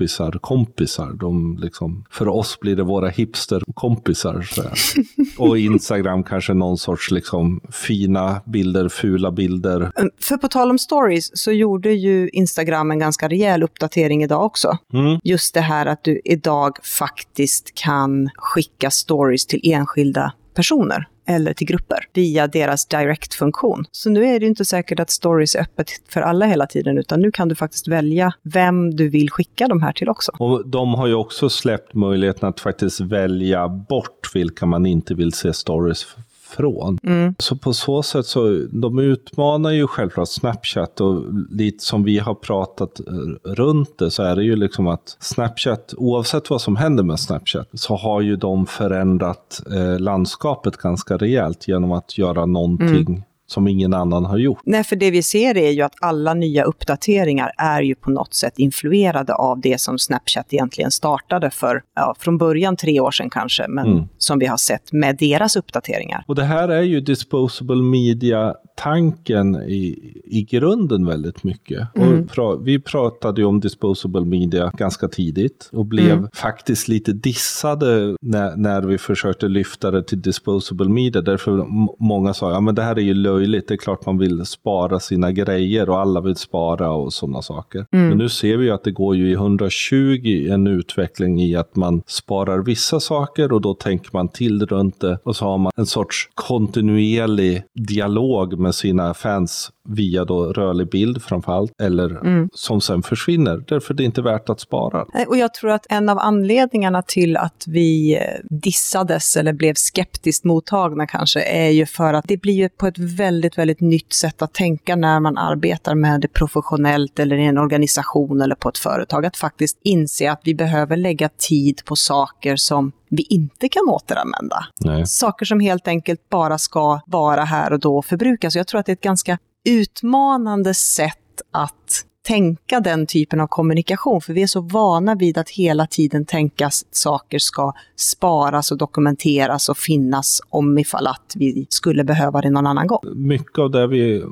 kompisar. 0.40 0.90
kompisar. 1.00 1.12
De 1.12 1.58
liksom, 1.60 2.04
för 2.10 2.28
oss 2.28 2.60
blir 2.60 2.76
det 2.76 2.82
våra 2.82 3.08
hipsterkompisar. 3.08 4.48
och 5.38 5.58
Instagram 5.58 6.22
kanske 6.22 6.54
någon 6.54 6.78
sorts 6.78 7.10
liksom, 7.10 7.60
fina 7.70 8.40
bilder, 8.46 8.88
fula 8.88 9.30
bilder. 9.30 9.92
För 10.20 10.36
på 10.36 10.48
tal 10.48 10.70
om 10.70 10.78
stories 10.78 11.30
så 11.34 11.52
gjorde 11.52 11.92
ju 11.92 12.28
Instagram 12.28 12.90
en 12.90 12.98
ganska 12.98 13.28
rejäl 13.28 13.62
uppdatering 13.62 14.22
idag 14.22 14.44
också. 14.44 14.78
Mm. 14.92 15.20
Just 15.24 15.54
det 15.54 15.60
här 15.60 15.86
att 15.86 16.04
du 16.04 16.20
idag 16.24 16.72
faktiskt 16.82 17.74
kan 17.74 18.30
skicka 18.36 18.90
stories 18.90 19.46
till 19.46 19.60
enskilda 19.62 20.32
personer 20.54 21.06
eller 21.30 21.52
till 21.52 21.66
grupper 21.66 21.98
via 22.12 22.46
deras 22.46 22.86
direct-funktion. 22.86 23.84
Så 23.92 24.10
nu 24.10 24.24
är 24.24 24.40
det 24.40 24.46
inte 24.46 24.64
säkert 24.64 25.00
att 25.00 25.10
stories 25.10 25.54
är 25.54 25.60
öppet 25.60 25.90
för 26.08 26.20
alla 26.20 26.46
hela 26.46 26.66
tiden, 26.66 26.98
utan 26.98 27.20
nu 27.20 27.32
kan 27.32 27.48
du 27.48 27.54
faktiskt 27.54 27.88
välja 27.88 28.32
vem 28.42 28.96
du 28.96 29.08
vill 29.08 29.30
skicka 29.30 29.68
de 29.68 29.82
här 29.82 29.92
till 29.92 30.08
också. 30.08 30.32
Och 30.38 30.68
de 30.68 30.94
har 30.94 31.06
ju 31.06 31.14
också 31.14 31.48
släppt 31.48 31.94
möjligheten 31.94 32.48
att 32.48 32.60
faktiskt 32.60 33.00
välja 33.00 33.68
bort 33.68 34.30
vilka 34.34 34.66
man 34.66 34.86
inte 34.86 35.14
vill 35.14 35.32
se 35.32 35.52
stories 35.52 36.06
ifrån. 36.52 36.98
Mm. 37.02 37.34
Så 37.38 37.56
på 37.56 37.72
så 37.72 38.02
sätt 38.02 38.26
så, 38.26 38.66
de 38.72 38.98
utmanar 38.98 39.70
ju 39.70 39.86
självklart 39.86 40.28
Snapchat 40.28 41.00
och 41.00 41.24
lite 41.50 41.84
som 41.84 42.04
vi 42.04 42.18
har 42.18 42.34
pratat 42.34 43.00
eh, 43.00 43.50
runt 43.52 43.98
det 43.98 44.10
så 44.10 44.22
är 44.22 44.36
det 44.36 44.44
ju 44.44 44.56
liksom 44.56 44.86
att 44.86 45.16
Snapchat, 45.20 45.94
oavsett 45.96 46.50
vad 46.50 46.60
som 46.60 46.76
händer 46.76 47.04
med 47.04 47.20
Snapchat, 47.20 47.68
så 47.74 47.96
har 47.96 48.20
ju 48.20 48.36
de 48.36 48.66
förändrat 48.66 49.62
eh, 49.72 49.98
landskapet 49.98 50.76
ganska 50.76 51.16
rejält 51.16 51.68
genom 51.68 51.92
att 51.92 52.18
göra 52.18 52.46
någonting 52.46 53.06
mm 53.06 53.22
som 53.50 53.68
ingen 53.68 53.94
annan 53.94 54.24
har 54.24 54.38
gjort. 54.38 54.60
Nej, 54.64 54.84
för 54.84 54.96
det 54.96 55.10
vi 55.10 55.22
ser 55.22 55.56
är 55.56 55.70
ju 55.70 55.82
att 55.82 55.94
alla 56.00 56.34
nya 56.34 56.64
uppdateringar 56.64 57.52
är 57.58 57.82
ju 57.82 57.94
på 57.94 58.10
något 58.10 58.34
sätt 58.34 58.58
influerade 58.58 59.34
av 59.34 59.60
det 59.60 59.80
som 59.80 59.98
Snapchat 59.98 60.46
egentligen 60.52 60.90
startade 60.90 61.50
för, 61.50 61.82
ja, 61.94 62.14
från 62.18 62.38
början 62.38 62.76
tre 62.76 63.00
år 63.00 63.10
sedan 63.10 63.30
kanske, 63.30 63.68
men 63.68 63.86
mm. 63.86 64.04
som 64.18 64.38
vi 64.38 64.46
har 64.46 64.56
sett 64.56 64.92
med 64.92 65.16
deras 65.16 65.56
uppdateringar. 65.56 66.24
Och 66.28 66.34
det 66.34 66.44
här 66.44 66.68
är 66.68 66.82
ju 66.82 67.00
disposable 67.00 67.82
media 67.82 68.54
tanken 68.82 69.54
i, 69.54 70.12
i 70.24 70.42
grunden 70.42 71.06
väldigt 71.06 71.44
mycket. 71.44 71.96
Mm. 71.96 72.26
Pra, 72.26 72.56
vi 72.56 72.78
pratade 72.78 73.40
ju 73.40 73.46
om 73.46 73.60
disposable 73.60 74.24
media 74.24 74.72
ganska 74.76 75.08
tidigt 75.08 75.70
och 75.72 75.86
blev 75.86 76.10
mm. 76.10 76.28
faktiskt 76.34 76.88
lite 76.88 77.12
dissade 77.12 78.16
när, 78.20 78.56
när 78.56 78.82
vi 78.82 78.98
försökte 78.98 79.48
lyfta 79.48 79.90
det 79.90 80.02
till 80.02 80.22
disposable 80.22 80.88
media. 80.88 81.22
Därför 81.22 81.66
många 82.04 82.34
sa, 82.34 82.50
ja 82.50 82.60
men 82.60 82.74
det 82.74 82.82
här 82.82 82.96
är 82.96 83.02
ju 83.02 83.14
löjligt, 83.14 83.68
det 83.68 83.74
är 83.74 83.78
klart 83.78 84.06
man 84.06 84.18
vill 84.18 84.46
spara 84.46 85.00
sina 85.00 85.32
grejer 85.32 85.90
och 85.90 86.00
alla 86.00 86.20
vill 86.20 86.36
spara 86.36 86.90
och 86.90 87.12
sådana 87.12 87.42
saker. 87.42 87.86
Mm. 87.92 88.08
Men 88.08 88.18
nu 88.18 88.28
ser 88.28 88.56
vi 88.56 88.64
ju 88.64 88.70
att 88.70 88.84
det 88.84 88.92
går 88.92 89.16
ju 89.16 89.30
i 89.30 89.32
120 89.32 90.48
en 90.50 90.66
utveckling 90.66 91.42
i 91.42 91.56
att 91.56 91.76
man 91.76 92.02
sparar 92.06 92.58
vissa 92.58 93.00
saker 93.00 93.52
och 93.52 93.60
då 93.60 93.74
tänker 93.74 94.10
man 94.12 94.28
till 94.28 94.66
runt 94.66 95.00
det 95.00 95.18
och 95.22 95.36
så 95.36 95.44
har 95.44 95.58
man 95.58 95.72
en 95.76 95.86
sorts 95.86 96.30
kontinuerlig 96.34 97.62
dialog 97.74 98.58
med 98.58 98.69
med 98.70 98.74
sina 98.74 99.14
fans 99.14 99.70
via 99.94 100.24
då 100.24 100.52
rörlig 100.52 100.90
bild 100.90 101.22
framförallt, 101.22 101.72
eller 101.80 102.10
mm. 102.10 102.48
som 102.52 102.80
sen 102.80 103.02
försvinner, 103.02 103.64
därför 103.68 103.94
det 103.94 104.02
är 104.02 104.04
inte 104.04 104.22
värt 104.22 104.48
att 104.48 104.60
spara. 104.60 105.04
Och 105.28 105.36
jag 105.36 105.54
tror 105.54 105.70
att 105.70 105.86
en 105.88 106.08
av 106.08 106.18
anledningarna 106.18 107.02
till 107.02 107.36
att 107.36 107.64
vi 107.66 108.16
eh, 108.16 108.22
dissades 108.50 109.36
eller 109.36 109.52
blev 109.52 109.74
skeptiskt 109.74 110.44
mottagna 110.44 111.06
kanske, 111.06 111.42
är 111.42 111.70
ju 111.70 111.86
för 111.86 112.14
att 112.14 112.24
det 112.28 112.36
blir 112.36 112.54
ju 112.54 112.68
på 112.68 112.86
ett 112.86 112.98
väldigt, 112.98 113.58
väldigt 113.58 113.80
nytt 113.80 114.12
sätt 114.12 114.42
att 114.42 114.54
tänka 114.54 114.96
när 114.96 115.20
man 115.20 115.38
arbetar 115.38 115.94
med 115.94 116.20
det 116.20 116.28
professionellt 116.28 117.18
eller 117.18 117.36
i 117.36 117.46
en 117.46 117.58
organisation 117.58 118.40
eller 118.40 118.54
på 118.54 118.68
ett 118.68 118.78
företag, 118.78 119.26
att 119.26 119.36
faktiskt 119.36 119.80
inse 119.82 120.32
att 120.32 120.40
vi 120.44 120.54
behöver 120.54 120.96
lägga 120.96 121.28
tid 121.28 121.82
på 121.84 121.96
saker 121.96 122.56
som 122.56 122.92
vi 123.10 123.22
inte 123.22 123.68
kan 123.68 123.88
återanvända. 123.88 124.66
Nej. 124.80 125.06
Saker 125.06 125.46
som 125.46 125.60
helt 125.60 125.88
enkelt 125.88 126.28
bara 126.28 126.58
ska 126.58 127.00
vara 127.06 127.44
här 127.44 127.72
och 127.72 127.80
då 127.80 127.98
och 127.98 128.04
förbrukas. 128.04 128.56
Jag 128.56 128.66
tror 128.66 128.80
att 128.80 128.86
det 128.86 128.92
är 128.92 128.96
ett 128.96 129.00
ganska 129.00 129.38
utmanande 129.68 130.74
sätt 130.74 131.42
att 131.50 132.06
tänka 132.22 132.80
den 132.80 133.06
typen 133.06 133.40
av 133.40 133.46
kommunikation, 133.46 134.20
för 134.20 134.32
vi 134.32 134.42
är 134.42 134.46
så 134.46 134.60
vana 134.60 135.14
vid 135.14 135.38
att 135.38 135.50
hela 135.50 135.86
tiden 135.86 136.24
tänka 136.24 136.66
att 136.66 136.84
saker 136.90 137.38
ska 137.38 137.72
sparas 137.96 138.72
och 138.72 138.78
dokumenteras 138.78 139.68
och 139.68 139.76
finnas 139.76 140.40
om 140.48 140.78
ifall 140.78 141.06
att 141.06 141.32
vi 141.36 141.66
skulle 141.68 142.04
behöva 142.04 142.40
det 142.40 142.50
någon 142.50 142.66
annan 142.66 142.86
gång. 142.86 143.00
Mycket 143.14 143.58
av 143.58 143.70
det 143.70 143.86
vi 143.86 144.24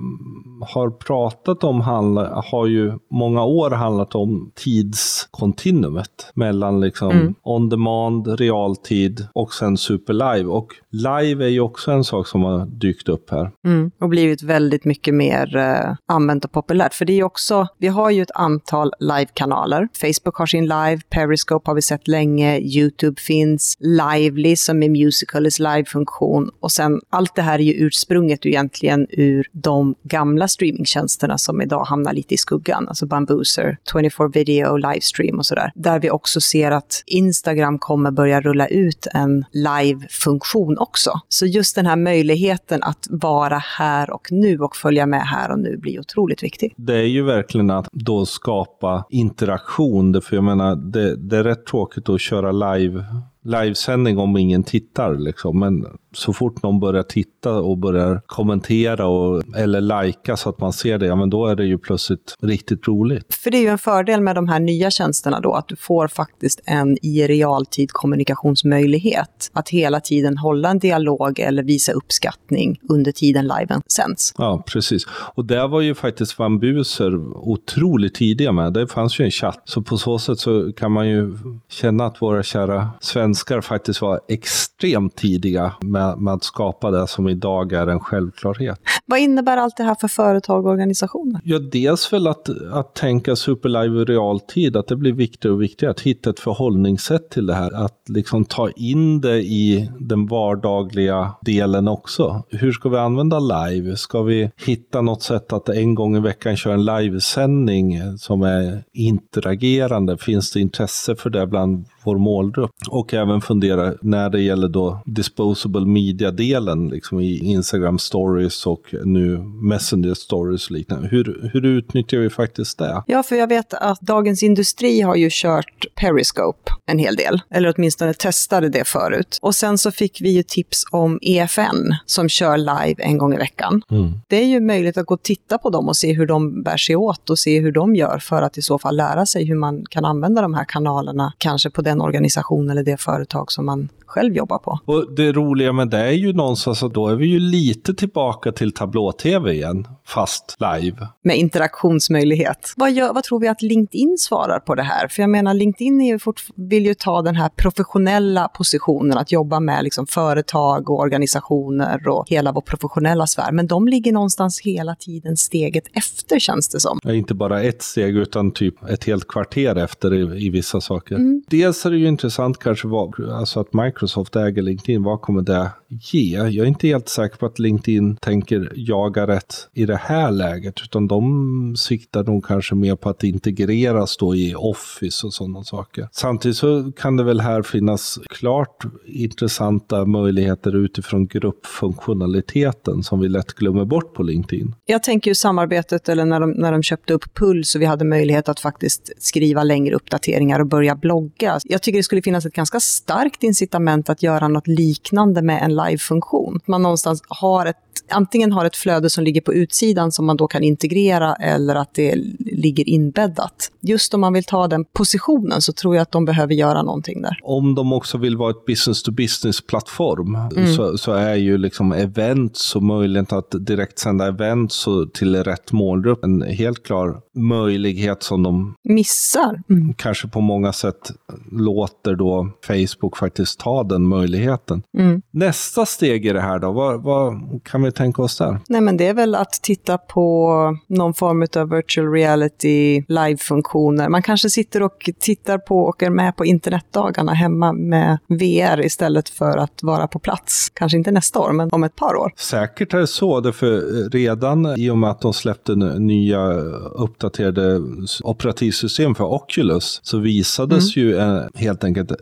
har 0.60 0.90
pratat 0.90 1.64
om 1.64 1.80
handla, 1.80 2.44
har 2.46 2.66
ju 2.66 2.92
många 3.10 3.44
år 3.44 3.70
handlat 3.70 4.14
om 4.14 4.50
tidskontinuumet 4.54 6.30
mellan 6.34 6.80
liksom 6.80 7.10
mm. 7.10 7.34
on 7.42 7.68
demand, 7.68 8.40
realtid 8.40 9.26
och 9.32 9.52
sen 9.52 9.76
superlive. 9.76 10.44
Och 10.44 10.68
live 10.90 11.44
är 11.44 11.48
ju 11.48 11.60
också 11.60 11.90
en 11.90 12.04
sak 12.04 12.26
som 12.26 12.42
har 12.42 12.66
dykt 12.66 13.08
upp 13.08 13.30
här. 13.30 13.50
Mm. 13.66 13.90
Och 14.00 14.08
blivit 14.08 14.42
väldigt 14.42 14.84
mycket 14.84 15.14
mer 15.14 15.56
uh, 15.56 15.94
använt 16.06 16.44
och 16.44 16.52
populärt. 16.52 16.94
För 16.94 17.04
det 17.04 17.12
är 17.12 17.16
ju 17.16 17.22
också, 17.24 17.66
vi 17.78 17.88
har 17.88 18.10
ju 18.10 18.22
ett 18.22 18.30
antal 18.34 18.92
live-kanaler. 19.00 19.88
Facebook 20.00 20.36
har 20.36 20.46
sin 20.46 20.64
live, 20.64 21.00
Periscope 21.10 21.70
har 21.70 21.74
vi 21.74 21.82
sett 21.82 22.08
länge, 22.08 22.58
YouTube 22.58 23.20
finns, 23.20 23.76
Lively 23.80 24.56
som 24.56 24.82
är 24.82 24.88
Musicalys 24.88 25.58
live-funktion 25.58 26.50
och 26.60 26.72
sen 26.72 27.00
allt 27.10 27.34
det 27.34 27.42
här 27.42 27.58
är 27.58 27.62
ju 27.62 27.72
ursprunget 27.72 28.46
egentligen 28.46 29.06
ur 29.10 29.46
de 29.52 29.94
gamla 30.02 30.48
streamingtjänsterna 30.48 31.38
som 31.38 31.62
idag 31.62 31.84
hamnar 31.84 32.12
lite 32.12 32.34
i 32.34 32.36
skuggan, 32.36 32.88
alltså 32.88 33.06
Bambooser, 33.06 33.78
24 33.92 34.28
video, 34.28 34.76
livestream 34.76 35.38
och 35.38 35.46
sådär. 35.46 35.72
Där 35.74 36.00
vi 36.00 36.10
också 36.10 36.40
ser 36.40 36.70
att 36.70 37.02
Instagram 37.06 37.78
kommer 37.78 38.10
börja 38.10 38.40
rulla 38.40 38.66
ut 38.66 39.06
en 39.14 39.44
live-funktion 39.52 40.78
också. 40.78 41.20
Så 41.28 41.46
just 41.46 41.74
den 41.74 41.86
här 41.86 41.96
möjligheten 41.96 42.82
att 42.82 43.06
vara 43.10 43.58
här 43.58 44.10
och 44.10 44.32
nu 44.32 44.58
och 44.58 44.76
följa 44.76 45.06
med 45.06 45.22
här 45.22 45.50
och 45.50 45.58
nu 45.58 45.76
blir 45.76 46.00
otroligt 46.00 46.42
viktig. 46.42 46.74
Det 46.76 46.96
är 46.96 47.02
ju 47.02 47.22
verkligen 47.22 47.67
att 47.70 47.88
då 47.92 48.26
skapa 48.26 49.04
interaktion. 49.10 50.22
För 50.22 50.36
jag 50.36 50.44
menar, 50.44 50.76
det, 50.76 51.16
det 51.16 51.36
är 51.36 51.44
rätt 51.44 51.66
tråkigt 51.66 52.08
att 52.08 52.20
köra 52.20 52.52
live 52.52 53.04
livesändning 53.48 54.18
om 54.18 54.36
ingen 54.36 54.62
tittar. 54.62 55.14
Liksom. 55.14 55.58
Men 55.58 55.86
så 56.12 56.32
fort 56.32 56.62
någon 56.62 56.80
börjar 56.80 57.02
titta 57.02 57.52
och 57.52 57.78
börjar 57.78 58.20
kommentera 58.26 59.06
och, 59.06 59.42
eller 59.56 59.80
lajka 59.80 60.36
så 60.36 60.48
att 60.48 60.60
man 60.60 60.72
ser 60.72 60.98
det, 60.98 61.06
ja 61.06 61.16
men 61.16 61.30
då 61.30 61.46
är 61.46 61.56
det 61.56 61.64
ju 61.64 61.78
plötsligt 61.78 62.36
riktigt 62.42 62.88
roligt. 62.88 63.34
För 63.34 63.50
det 63.50 63.56
är 63.56 63.62
ju 63.62 63.68
en 63.68 63.78
fördel 63.78 64.20
med 64.20 64.34
de 64.34 64.48
här 64.48 64.60
nya 64.60 64.90
tjänsterna 64.90 65.40
då, 65.40 65.54
att 65.54 65.68
du 65.68 65.76
får 65.76 66.08
faktiskt 66.08 66.60
en 66.64 66.98
i 67.02 67.26
realtid 67.26 67.90
kommunikationsmöjlighet. 67.92 69.50
Att 69.52 69.68
hela 69.68 70.00
tiden 70.00 70.38
hålla 70.38 70.70
en 70.70 70.78
dialog 70.78 71.38
eller 71.38 71.62
visa 71.62 71.92
uppskattning 71.92 72.80
under 72.88 73.12
tiden 73.12 73.48
liven 73.58 73.82
sänds. 73.86 74.34
Ja, 74.38 74.62
precis. 74.66 75.06
Och 75.34 75.44
där 75.44 75.68
var 75.68 75.80
ju 75.80 75.94
faktiskt 75.94 76.38
Van 76.38 76.58
Buser 76.58 77.16
otroligt 77.48 78.14
tidiga 78.14 78.52
med. 78.52 78.72
Det 78.72 78.86
fanns 78.86 79.20
ju 79.20 79.24
en 79.24 79.30
chatt, 79.30 79.62
så 79.64 79.82
på 79.82 79.98
så 79.98 80.18
sätt 80.18 80.38
så 80.38 80.72
kan 80.72 80.92
man 80.92 81.08
ju 81.08 81.38
känna 81.68 82.06
att 82.06 82.22
våra 82.22 82.42
kära 82.42 82.90
svenska 83.00 83.37
svenskar 83.38 83.60
faktiskt 83.60 84.02
var 84.02 84.20
extremt 84.28 85.16
tidiga 85.16 85.72
med, 85.80 86.18
med 86.18 86.34
att 86.34 86.44
skapa 86.44 86.90
det 86.90 87.06
som 87.06 87.28
idag 87.28 87.72
är 87.72 87.86
en 87.86 88.00
självklarhet. 88.00 88.80
Vad 89.06 89.18
innebär 89.18 89.56
allt 89.56 89.76
det 89.76 89.82
här 89.82 89.96
för 90.00 90.08
företag 90.08 90.66
och 90.66 90.72
organisationer? 90.72 91.40
Ja, 91.44 91.58
dels 91.58 92.12
väl 92.12 92.26
att, 92.26 92.48
att 92.72 92.94
tänka 92.94 93.36
superlive 93.36 94.00
i 94.00 94.04
realtid, 94.04 94.76
att 94.76 94.86
det 94.86 94.96
blir 94.96 95.12
viktigare 95.12 95.54
och 95.54 95.62
viktigare 95.62 95.90
att 95.90 96.00
hitta 96.00 96.30
ett 96.30 96.40
förhållningssätt 96.40 97.30
till 97.30 97.46
det 97.46 97.54
här. 97.54 97.84
Att 97.84 98.02
liksom 98.08 98.44
ta 98.44 98.70
in 98.70 99.20
det 99.20 99.42
i 99.42 99.90
den 100.00 100.26
vardagliga 100.26 101.32
delen 101.40 101.88
också. 101.88 102.42
Hur 102.50 102.72
ska 102.72 102.88
vi 102.88 102.96
använda 102.96 103.38
live? 103.38 103.96
Ska 103.96 104.22
vi 104.22 104.50
hitta 104.66 105.00
något 105.00 105.22
sätt 105.22 105.52
att 105.52 105.68
en 105.68 105.94
gång 105.94 106.16
i 106.16 106.20
veckan 106.20 106.56
köra 106.56 106.74
en 106.74 106.84
livesändning 106.84 108.18
som 108.18 108.42
är 108.42 108.84
interagerande? 108.92 110.18
Finns 110.18 110.52
det 110.52 110.60
intresse 110.60 111.16
för 111.16 111.30
det 111.30 111.46
bland 111.46 111.84
vår 112.08 112.18
målgrupp. 112.18 112.70
Och 112.88 113.14
även 113.14 113.40
fundera 113.40 113.94
när 114.02 114.30
det 114.30 114.40
gäller 114.40 114.68
då 114.68 115.02
disposable 115.04 115.86
media-delen, 115.86 116.88
liksom 116.88 117.20
i 117.20 117.38
Instagram 117.38 117.98
stories 117.98 118.66
och 118.66 118.94
nu 119.04 119.38
Messenger 119.62 120.14
stories 120.14 120.66
och 120.66 120.72
liknande. 120.72 121.08
Hur, 121.08 121.50
hur 121.52 121.66
utnyttjar 121.66 122.18
vi 122.18 122.30
faktiskt 122.30 122.78
det? 122.78 123.02
Ja, 123.06 123.22
för 123.22 123.36
jag 123.36 123.48
vet 123.48 123.74
att 123.74 124.00
Dagens 124.00 124.42
Industri 124.42 125.00
har 125.00 125.16
ju 125.16 125.28
kört 125.32 125.86
Periscope 125.94 126.72
en 126.86 126.98
hel 126.98 127.16
del, 127.16 127.40
eller 127.50 127.74
åtminstone 127.76 128.14
testade 128.14 128.68
det 128.68 128.88
förut. 128.88 129.38
Och 129.42 129.54
sen 129.54 129.78
så 129.78 129.90
fick 129.90 130.20
vi 130.20 130.30
ju 130.30 130.42
tips 130.42 130.84
om 130.90 131.18
EFN 131.22 131.94
som 132.06 132.28
kör 132.28 132.56
live 132.56 132.94
en 132.98 133.18
gång 133.18 133.34
i 133.34 133.36
veckan. 133.36 133.82
Mm. 133.90 134.12
Det 134.28 134.36
är 134.36 134.46
ju 134.46 134.60
möjligt 134.60 134.96
att 134.96 135.06
gå 135.06 135.14
och 135.14 135.22
titta 135.22 135.58
på 135.58 135.70
dem 135.70 135.88
och 135.88 135.96
se 135.96 136.12
hur 136.12 136.26
de 136.26 136.62
bär 136.62 136.76
sig 136.76 136.96
åt 136.96 137.30
och 137.30 137.38
se 137.38 137.60
hur 137.60 137.72
de 137.72 137.96
gör 137.96 138.18
för 138.18 138.42
att 138.42 138.58
i 138.58 138.62
så 138.62 138.78
fall 138.78 138.96
lära 138.96 139.26
sig 139.26 139.44
hur 139.44 139.54
man 139.54 139.84
kan 139.90 140.04
använda 140.04 140.42
de 140.42 140.54
här 140.54 140.64
kanalerna, 140.64 141.32
kanske 141.38 141.70
på 141.70 141.82
den 141.82 141.97
organisation 142.00 142.70
eller 142.70 142.82
det 142.82 143.00
företag 143.00 143.52
som 143.52 143.66
man 143.66 143.88
själv 144.08 144.36
jobbar 144.36 144.58
på. 144.58 144.78
Och 144.84 145.14
det 145.16 145.32
roliga 145.32 145.72
med 145.72 145.88
det 145.88 145.98
är 145.98 146.12
ju 146.12 146.32
någonstans 146.32 146.82
att 146.82 146.94
då 146.94 147.08
är 147.08 147.14
vi 147.14 147.26
ju 147.26 147.40
lite 147.40 147.94
tillbaka 147.94 148.52
till 148.52 148.72
tablå-tv 148.72 149.52
igen, 149.52 149.88
fast 150.06 150.56
live. 150.60 151.08
Med 151.22 151.36
interaktionsmöjlighet. 151.36 152.72
Vad, 152.76 152.92
gör, 152.92 153.12
vad 153.12 153.24
tror 153.24 153.40
vi 153.40 153.48
att 153.48 153.62
LinkedIn 153.62 154.16
svarar 154.18 154.60
på 154.60 154.74
det 154.74 154.82
här? 154.82 155.08
För 155.08 155.22
jag 155.22 155.30
menar, 155.30 155.54
LinkedIn 155.54 156.00
är 156.00 156.06
ju 156.06 156.18
fort, 156.18 156.42
vill 156.54 156.86
ju 156.86 156.94
ta 156.94 157.22
den 157.22 157.36
här 157.36 157.48
professionella 157.48 158.48
positionen, 158.48 159.18
att 159.18 159.32
jobba 159.32 159.60
med 159.60 159.84
liksom 159.84 160.06
företag 160.06 160.90
och 160.90 161.00
organisationer 161.00 162.08
och 162.08 162.24
hela 162.28 162.52
vår 162.52 162.60
professionella 162.60 163.26
sfär. 163.26 163.52
Men 163.52 163.66
de 163.66 163.88
ligger 163.88 164.12
någonstans 164.12 164.60
hela 164.60 164.94
tiden 164.94 165.36
steget 165.36 165.84
efter, 165.92 166.38
känns 166.38 166.68
det 166.68 166.80
som. 166.80 166.98
Ja, 167.02 167.12
inte 167.12 167.34
bara 167.34 167.62
ett 167.62 167.82
steg, 167.82 168.16
utan 168.16 168.50
typ 168.50 168.90
ett 168.90 169.04
helt 169.04 169.28
kvarter 169.28 169.76
efter 169.76 170.14
i, 170.14 170.46
i 170.46 170.50
vissa 170.50 170.80
saker. 170.80 171.14
Mm. 171.14 171.42
Dels 171.48 171.86
är 171.86 171.90
det 171.90 171.96
ju 171.96 172.08
intressant 172.08 172.58
kanske 172.58 172.88
vad, 172.88 173.30
alltså 173.30 173.60
att 173.60 173.74
Microsoft 173.74 173.97
Microsoft 173.98 174.36
äger 174.36 174.62
LinkedIn, 174.62 175.02
vad 175.02 175.20
kommer 175.20 175.42
det 175.42 175.70
ge? 175.88 176.36
Jag 176.36 176.56
är 176.56 176.64
inte 176.64 176.86
helt 176.86 177.08
säker 177.08 177.36
på 177.36 177.46
att 177.46 177.58
LinkedIn 177.58 178.16
tänker 178.16 178.72
jaga 178.74 179.26
rätt 179.26 179.54
i 179.74 179.86
det 179.86 179.96
här 179.96 180.30
läget, 180.30 180.80
utan 180.84 181.08
de 181.08 181.76
siktar 181.76 182.24
nog 182.24 182.46
kanske 182.46 182.74
mer 182.74 182.96
på 182.96 183.08
att 183.08 183.24
integreras 183.24 184.16
då 184.16 184.34
i 184.34 184.54
Office 184.54 185.26
och 185.26 185.32
sådana 185.32 185.64
saker. 185.64 186.08
Samtidigt 186.12 186.56
så 186.56 186.92
kan 186.92 187.16
det 187.16 187.24
väl 187.24 187.40
här 187.40 187.62
finnas 187.62 188.18
klart 188.28 188.84
intressanta 189.06 190.04
möjligheter 190.04 190.76
utifrån 190.76 191.26
gruppfunktionaliteten 191.26 193.02
som 193.02 193.20
vi 193.20 193.28
lätt 193.28 193.54
glömmer 193.54 193.84
bort 193.84 194.14
på 194.14 194.22
LinkedIn. 194.22 194.74
Jag 194.86 195.02
tänker 195.02 195.30
ju 195.30 195.34
samarbetet, 195.34 196.08
eller 196.08 196.24
när 196.24 196.40
de, 196.40 196.50
när 196.50 196.72
de 196.72 196.82
köpte 196.82 197.14
upp 197.14 197.34
Puls 197.34 197.74
och 197.74 197.80
vi 197.80 197.86
hade 197.86 198.04
möjlighet 198.04 198.48
att 198.48 198.60
faktiskt 198.60 199.10
skriva 199.18 199.62
längre 199.62 199.94
uppdateringar 199.94 200.60
och 200.60 200.66
börja 200.66 200.94
blogga. 200.96 201.58
Jag 201.64 201.82
tycker 201.82 201.98
det 201.98 202.02
skulle 202.02 202.22
finnas 202.22 202.46
ett 202.46 202.54
ganska 202.54 202.80
starkt 202.80 203.42
incitament 203.42 203.87
incitament 203.88 204.10
att 204.10 204.22
göra 204.22 204.48
något 204.48 204.66
liknande 204.66 205.42
med 205.42 205.62
en 205.62 205.74
live-funktion. 205.74 206.60
Man 206.66 206.82
någonstans 206.82 207.22
har 207.28 207.66
ett 207.66 207.76
antingen 208.10 208.52
har 208.52 208.64
ett 208.64 208.76
flöde 208.76 209.10
som 209.10 209.24
ligger 209.24 209.40
på 209.40 209.54
utsidan 209.54 210.12
som 210.12 210.26
man 210.26 210.36
då 210.36 210.46
kan 210.48 210.62
integrera 210.62 211.34
eller 211.34 211.74
att 211.74 211.94
det 211.94 212.14
ligger 212.38 212.88
inbäddat. 212.88 213.70
Just 213.80 214.14
om 214.14 214.20
man 214.20 214.32
vill 214.32 214.44
ta 214.44 214.68
den 214.68 214.84
positionen 214.84 215.60
så 215.60 215.72
tror 215.72 215.94
jag 215.94 216.02
att 216.02 216.12
de 216.12 216.24
behöver 216.24 216.54
göra 216.54 216.82
någonting 216.82 217.22
där. 217.22 217.38
Om 217.42 217.74
de 217.74 217.92
också 217.92 218.18
vill 218.18 218.36
vara 218.36 218.50
ett 218.50 218.66
business-to-business-plattform 218.66 220.34
mm. 220.34 220.74
så, 220.74 220.98
så, 220.98 221.12
är 221.12 221.34
ju 221.34 221.58
liksom 221.58 221.92
events 221.92 222.76
och 222.76 222.82
möjligheten 222.82 223.38
att 223.38 223.66
direkt 223.66 223.98
sända 223.98 224.26
events 224.26 224.86
till 225.14 225.44
rätt 225.44 225.72
målgrupp 225.72 226.24
en 226.24 226.42
helt 226.42 226.82
klar 226.82 227.20
möjlighet 227.34 228.22
som 228.22 228.42
de 228.42 228.74
missar. 228.84 229.62
Mm. 229.70 229.94
Kanske 229.94 230.28
på 230.28 230.40
många 230.40 230.72
sätt 230.72 231.12
låter 231.52 232.14
då 232.14 232.50
Facebook 232.66 233.16
faktiskt 233.16 233.60
ta 233.60 233.77
den 233.84 234.06
möjligheten. 234.06 234.82
Mm. 234.98 235.22
Nästa 235.30 235.86
steg 235.86 236.26
i 236.26 236.32
det 236.32 236.40
här 236.40 236.58
då, 236.58 236.72
vad, 236.72 237.02
vad 237.02 237.40
kan 237.64 237.82
vi 237.82 237.92
tänka 237.92 238.22
oss 238.22 238.38
där? 238.38 238.60
Nej, 238.68 238.80
men 238.80 238.96
det 238.96 239.06
är 239.06 239.14
väl 239.14 239.34
att 239.34 239.52
titta 239.62 239.98
på 239.98 240.48
någon 240.88 241.14
form 241.14 241.46
av 241.56 241.70
virtual 241.70 242.12
reality 242.12 243.04
live-funktioner. 243.08 244.08
Man 244.08 244.22
kanske 244.22 244.50
sitter 244.50 244.82
och 244.82 245.10
tittar 245.20 245.58
på 245.58 245.82
och 245.82 246.02
är 246.02 246.10
med 246.10 246.36
på 246.36 246.44
internetdagarna 246.44 247.32
hemma 247.32 247.72
med 247.72 248.18
VR 248.28 248.84
istället 248.84 249.28
för 249.28 249.58
att 249.58 249.82
vara 249.82 250.06
på 250.06 250.18
plats. 250.18 250.70
Kanske 250.74 250.98
inte 250.98 251.10
nästa 251.10 251.38
år, 251.38 251.52
men 251.52 251.68
om 251.72 251.84
ett 251.84 251.96
par 251.96 252.16
år. 252.16 252.32
Säkert 252.36 252.94
är 252.94 252.98
det 252.98 253.06
så, 253.06 253.52
för 253.52 254.10
redan 254.10 254.78
i 254.78 254.90
och 254.90 254.98
med 254.98 255.10
att 255.10 255.20
de 255.20 255.32
släppte 255.32 255.74
nya 255.98 256.52
uppdaterade 256.94 257.82
operativsystem 258.22 259.14
för 259.14 259.24
Oculus 259.24 260.00
så 260.02 260.18
visades 260.18 260.96
mm. 260.96 261.08
ju 261.08 261.18
en, 261.18 261.50
helt 261.54 261.84
enkelt 261.84 262.12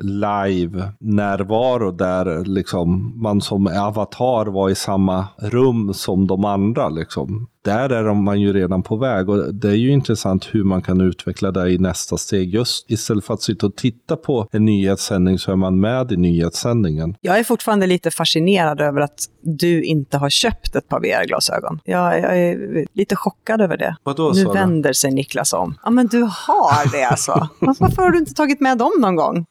närvaro 1.47 1.91
där 1.91 2.45
liksom 2.45 3.13
man 3.23 3.41
som 3.41 3.67
avatar 3.67 4.47
var 4.47 4.71
i 4.71 4.75
samma 4.75 5.27
rum 5.39 5.95
som 5.95 6.27
de 6.27 6.45
andra. 6.45 6.89
Liksom 6.89 7.49
där 7.67 7.91
är 7.91 8.15
man 8.15 8.41
ju 8.41 8.53
redan 8.53 8.83
på 8.83 8.97
väg 8.97 9.29
och 9.29 9.55
det 9.55 9.69
är 9.69 9.75
ju 9.75 9.91
intressant 9.91 10.49
hur 10.53 10.65
man 10.65 10.83
kan 10.83 11.01
utveckla 11.01 11.51
det 11.51 11.71
i 11.71 11.79
nästa 11.79 12.17
steg. 12.17 12.55
Just 12.55 12.91
istället 12.91 13.25
för 13.25 13.35
att 13.35 13.43
sitta 13.43 13.67
och 13.67 13.77
titta 13.77 14.17
på 14.17 14.49
en 14.53 14.65
nyhetssändning 14.65 15.39
så 15.39 15.53
är 15.53 15.57
man 15.57 15.81
med 15.81 16.13
i 16.13 16.17
nyhetssändningen. 16.17 17.17
Jag 17.21 17.39
är 17.39 17.45
fortfarande 17.45 17.87
lite 17.87 18.11
fascinerad 18.11 18.81
över 18.81 19.01
att 19.01 19.29
du 19.43 19.83
inte 19.83 20.19
har 20.19 20.31
köpt 20.31 20.77
ett 20.77 20.89
par 20.89 21.01
VR-glasögon. 21.01 21.81
Jag, 21.85 22.21
jag, 22.21 22.39
är 22.39 22.87
lite 22.93 23.17
chockad 23.17 23.61
över 23.61 23.77
det. 23.77 23.97
Vadå, 24.03 24.33
nu 24.35 24.45
vänder 24.45 24.93
sig 24.93 25.13
Niklas 25.13 25.53
om. 25.53 25.75
Ja, 25.85 25.91
men 25.91 26.07
du 26.07 26.23
har 26.23 26.93
det 26.93 27.05
alltså. 27.05 27.49
Varför 27.59 28.03
har 28.03 28.11
du 28.11 28.19
inte 28.19 28.35
tagit 28.35 28.61
med 28.61 28.79
dem 28.79 28.93
någon 28.99 29.17
gång? 29.17 29.47